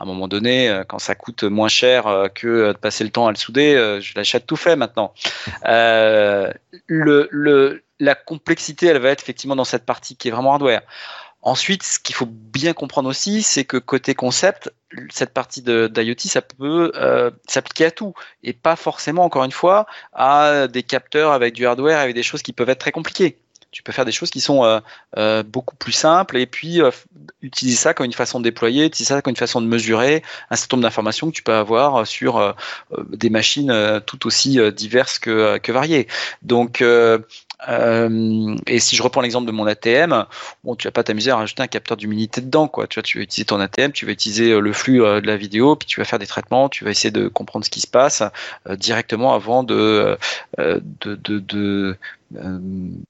[0.02, 3.36] un moment donné, quand ça coûte moins cher que de passer le temps à le
[3.36, 5.12] souder, je l'achète tout fait maintenant.
[5.66, 6.52] Euh,
[8.00, 10.82] la complexité, elle va être effectivement dans cette partie qui est vraiment hardware.
[11.42, 14.72] Ensuite, ce qu'il faut bien comprendre aussi, c'est que côté concept,
[15.10, 19.86] cette partie d'IoT, ça peut euh, s'appliquer à tout et pas forcément, encore une fois,
[20.14, 23.43] à des capteurs avec du hardware, avec des choses qui peuvent être très compliquées
[23.74, 24.78] tu peux faire des choses qui sont euh,
[25.18, 26.92] euh, beaucoup plus simples et puis euh,
[27.42, 30.56] utiliser ça comme une façon de déployer, utiliser ça comme une façon de mesurer un
[30.56, 32.54] certain nombre d'informations que tu peux avoir sur
[33.08, 36.06] des machines tout aussi diverses que, que variées.
[36.42, 36.84] Donc
[37.68, 40.24] euh, et si je reprends l'exemple de mon ATM,
[40.64, 42.86] bon, tu vas pas t'amuser à rajouter un capteur d'humidité dedans, quoi.
[42.86, 45.76] Tu vois, tu vas utiliser ton ATM, tu vas utiliser le flux de la vidéo,
[45.76, 48.22] puis tu vas faire des traitements, tu vas essayer de comprendre ce qui se passe
[48.70, 50.16] directement avant de,
[50.58, 51.96] de, de, de
[52.36, 52.58] euh,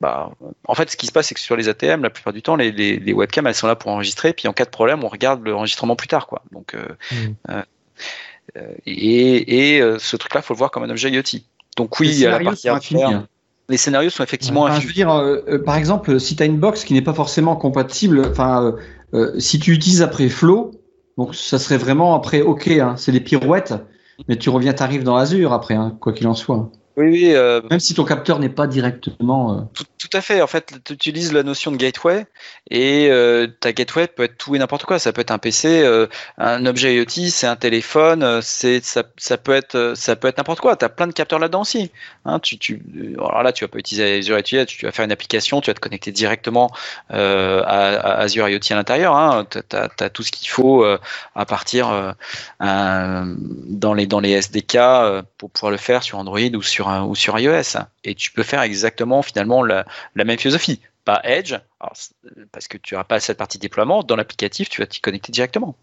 [0.01, 0.31] bah,
[0.67, 2.57] en fait, ce qui se passe, c'est que sur les ATM, la plupart du temps,
[2.57, 5.47] les, les, webcams, elles sont là pour enregistrer, puis en cas de problème, on regarde
[5.47, 6.43] l'enregistrement plus tard, quoi.
[6.53, 7.17] Donc, euh, mmh.
[7.51, 11.41] euh, et, et ce truc-là, faut le voir comme un objet IoT.
[11.77, 13.27] Donc oui, il y a la partie hein.
[13.69, 14.71] Les scénarios sont effectivement.
[14.79, 15.09] je veux dire,
[15.65, 18.77] par exemple, si tu as une box qui n'est pas forcément compatible, enfin,
[19.39, 20.73] si tu utilises après Flow,
[21.17, 23.75] donc ça serait vraiment après OK, hein, c'est des pirouettes,
[24.29, 26.71] mais tu reviens, t'arrives dans Azure après, hein, quoi qu'il en soit.
[26.97, 27.33] Oui, oui.
[27.35, 29.53] Euh, Même si ton capteur n'est pas directement.
[29.53, 30.41] Euh, tout, tout, à fait.
[30.43, 32.27] En fait, tu utilises la notion de gateway
[32.71, 35.01] et euh, ta gateway peut être tout et n'importe quoi.
[35.01, 35.85] Ça peut être un PC,
[36.39, 40.61] un objet IoT, c'est un téléphone, c'est ça, ça peut être ça peut être n'importe
[40.61, 40.77] quoi.
[40.77, 41.91] Tu as plein de capteurs là-dedans aussi.
[42.25, 42.81] Hein, tu, tu,
[43.19, 45.75] alors là, tu vas pas utiliser Azure IoT, tu vas faire une application, tu vas
[45.75, 46.71] te connecter directement
[47.09, 49.17] à, à, Azure IoT à l'intérieur.
[49.17, 49.47] Hein.
[49.51, 52.15] Tu as, tout ce qu'il faut à partir
[52.61, 54.79] dans les dans les SDK
[55.39, 57.78] pour pouvoir le faire sur Android ou sur ou sur iOS.
[58.05, 60.80] Et tu peux faire exactement finalement la, la même philosophie.
[61.05, 61.55] Pas Edge,
[62.51, 64.03] parce que tu n'auras pas cette partie déploiement.
[64.03, 65.76] Dans l'applicatif, tu vas t'y connecter directement.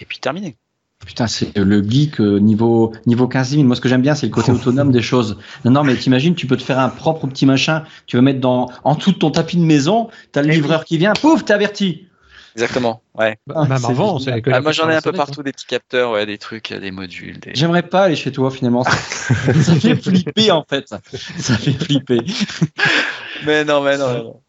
[0.00, 0.56] Et puis terminé.
[1.04, 3.64] Putain, c'est le geek euh, niveau, niveau 15 000.
[3.64, 5.38] Moi, ce que j'aime bien, c'est le côté autonome des choses.
[5.64, 7.84] Non, non, mais t'imagines, tu peux te faire un propre petit machin.
[8.06, 10.08] Tu vas mettre dans, en de ton tapis de maison.
[10.32, 11.12] T'as le livreur qui vient.
[11.12, 12.06] Pouf, t'es averti.
[12.54, 13.36] Exactement, ouais.
[13.46, 14.18] Bah, même avant,
[14.52, 17.40] ah, moi j'en ai un peu partout des petits capteurs, ouais, des trucs, des modules.
[17.40, 17.50] Des...
[17.54, 18.84] J'aimerais pas aller chez toi finalement.
[18.84, 20.88] ça fait flipper en fait.
[20.88, 22.20] Ça fait flipper.
[23.44, 24.40] mais non, mais non.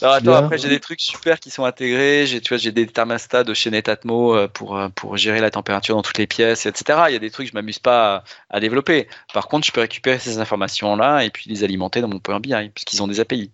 [0.00, 2.26] Alors attends, après j'ai des trucs super qui sont intégrés.
[2.26, 5.50] J'ai, tu vois, j'ai des thermostats de chez Netatmo euh, pour euh, pour gérer la
[5.50, 7.04] température dans toutes les pièces, etc.
[7.08, 9.08] Il y a des trucs que je m'amuse pas à, développer.
[9.32, 12.40] Par contre, je peux récupérer ces informations là et puis les alimenter dans mon Power
[12.40, 13.50] BI puisqu'ils ont des API.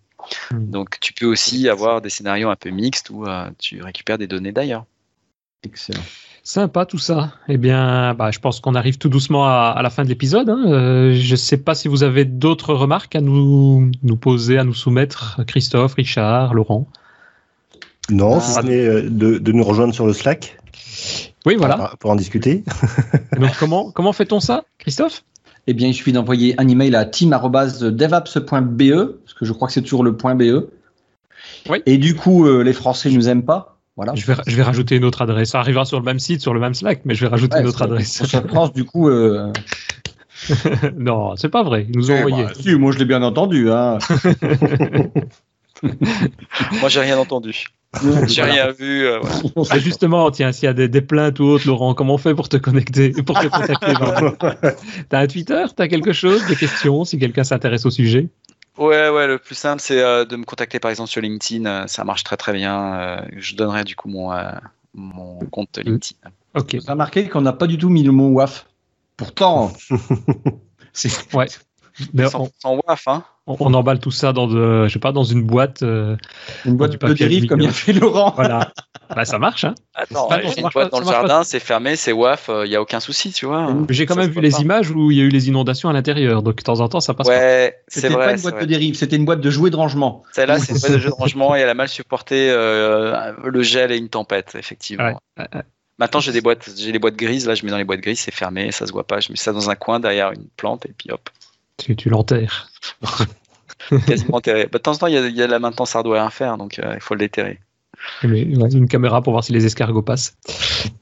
[0.50, 0.70] Hmm.
[0.70, 4.26] Donc tu peux aussi avoir des scénarios un peu mixtes où euh, tu récupères des
[4.26, 4.84] données d'ailleurs.
[5.64, 6.02] Excellent.
[6.42, 7.34] Sympa tout ça.
[7.48, 10.48] Eh bien, bah, je pense qu'on arrive tout doucement à, la fin de l'épisode.
[10.48, 10.64] Hein.
[10.66, 14.64] Euh, je ne sais pas si vous avez d'autres remarques à nous, nous poser, à
[14.64, 16.86] nous soumettre, Christophe, Richard, Laurent.
[18.08, 18.40] Non, ah.
[18.40, 20.56] si ce n'est euh, de, de, nous rejoindre sur le Slack.
[21.44, 21.92] Oui, voilà.
[22.00, 22.64] Pour, en discuter.
[23.38, 25.24] Donc, comment, comment fait-on ça, Christophe?
[25.70, 29.82] Eh bien, il suffit d'envoyer un email à team.devaps.be, parce que je crois que c'est
[29.82, 30.68] toujours le point .be.
[31.68, 31.82] Oui.
[31.86, 33.78] Et du coup, euh, les Français ne nous aiment pas.
[33.96, 34.14] Voilà.
[34.14, 35.50] Je vais, je vais rajouter une autre adresse.
[35.50, 37.66] Ça arrivera sur le même site, sur le même Slack, mais je vais rajouter une
[37.66, 38.24] autre adresse.
[38.24, 39.08] Sur France, du coup.
[39.08, 39.52] Euh...
[40.96, 41.86] non, c'est pas vrai.
[41.88, 42.44] Ils nous ont eh envoyé.
[42.44, 43.70] Bah, si, moi je l'ai bien entendu.
[43.70, 43.98] Hein.
[46.80, 47.66] Moi, j'ai rien entendu.
[48.26, 49.06] J'ai rien vu.
[49.06, 49.20] Euh,
[49.78, 52.56] justement, tiens, s'il y a des, plaintes ou autres, Laurent, comment on fait pour te
[52.56, 54.76] connecter, pour te contacter
[55.08, 55.64] T'as un Twitter?
[55.74, 58.28] T'as quelque chose Des questions Si quelqu'un s'intéresse au sujet?
[58.78, 61.66] Ouais, ouais, le plus simple, c'est euh, de me contacter par exemple sur LinkedIn.
[61.66, 63.24] Euh, ça marche très très bien.
[63.36, 64.30] je donnerai du coup mon,
[64.94, 65.82] mon compte mm.
[65.82, 66.30] LinkedIn.
[66.54, 66.76] Ok.
[66.76, 68.66] Vous remarqué qu'on n'a pas du tout mis le mot WAF.
[69.16, 69.72] Pourtant.
[71.34, 71.46] ouais.
[72.14, 72.50] Mais sans,
[72.86, 73.24] WAF, hein
[73.58, 75.82] on, emballe tout ça dans, de, je sais pas, dans une boîte.
[75.82, 76.16] Euh,
[76.64, 78.32] une boîte de dérive comme il a fait Laurent.
[78.36, 78.72] Voilà.
[79.14, 79.64] bah, ça marche.
[79.64, 79.74] Hein.
[79.94, 83.00] Attends, une boîte dans le jardin, c'est fermé, c'est WAF, il euh, n'y a aucun
[83.00, 83.74] souci, tu vois.
[83.88, 86.42] J'ai quand même vu les images où il y a eu les inondations à l'intérieur,
[86.42, 87.28] donc de temps en temps, ça passe.
[87.28, 88.10] Ouais, c'est vrai.
[88.10, 90.22] C'était pas une boîte de dérive, c'était une boîte de jouets de rangement.
[90.32, 93.62] Celle-là, c'est une boîte de jouets de rangement et elle a mal supporté euh, le
[93.62, 95.18] gel et une tempête, effectivement.
[96.00, 97.46] Maintenant, j'ai des boîtes, j'ai les boîtes grises.
[97.46, 99.20] Là, je mets dans les boîtes grises, c'est fermé, ça se voit pas.
[99.20, 101.28] Je mets ça dans un coin derrière une plante et puis hop.
[101.76, 102.70] Tu, tu l'enterres.
[104.06, 104.64] quasiment enterré.
[104.64, 106.94] Bah, de temps en temps, il y, a, la maintenance hardware à faire, donc euh,
[106.94, 107.60] il faut le déterrer.
[108.22, 110.36] une caméra pour voir si les escargots passent.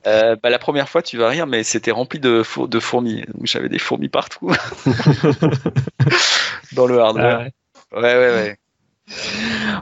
[0.07, 3.24] Euh, bah, la première fois, tu vas rire, mais c'était rempli de, de fourmis.
[3.43, 4.51] J'avais des fourmis partout
[6.72, 7.51] dans le hardware.
[7.93, 8.34] Ah ouais, ouais, ouais.
[8.34, 8.59] ouais.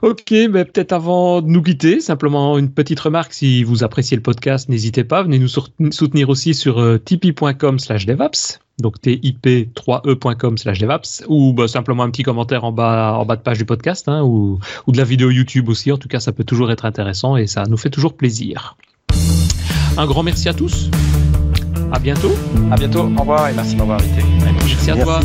[0.03, 3.33] Ok, mais peut-être avant de nous quitter, simplement une petite remarque.
[3.33, 8.07] Si vous appréciez le podcast, n'hésitez pas, venez nous soutenir aussi sur euh, tipeee.com slash
[8.07, 13.37] devaps, donc tip3e.com slash devaps, ou bah, simplement un petit commentaire en bas, en bas
[13.37, 15.91] de page du podcast, hein, ou, ou de la vidéo YouTube aussi.
[15.93, 18.77] En tout cas, ça peut toujours être intéressant et ça nous fait toujours plaisir.
[19.99, 20.91] Un grand merci à tous.
[21.93, 22.33] À bientôt.
[22.71, 23.11] À bientôt.
[23.17, 24.23] Au revoir et merci de m'avoir invité.
[24.67, 25.21] Merci à toi.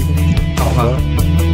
[0.59, 1.50] Au revoir.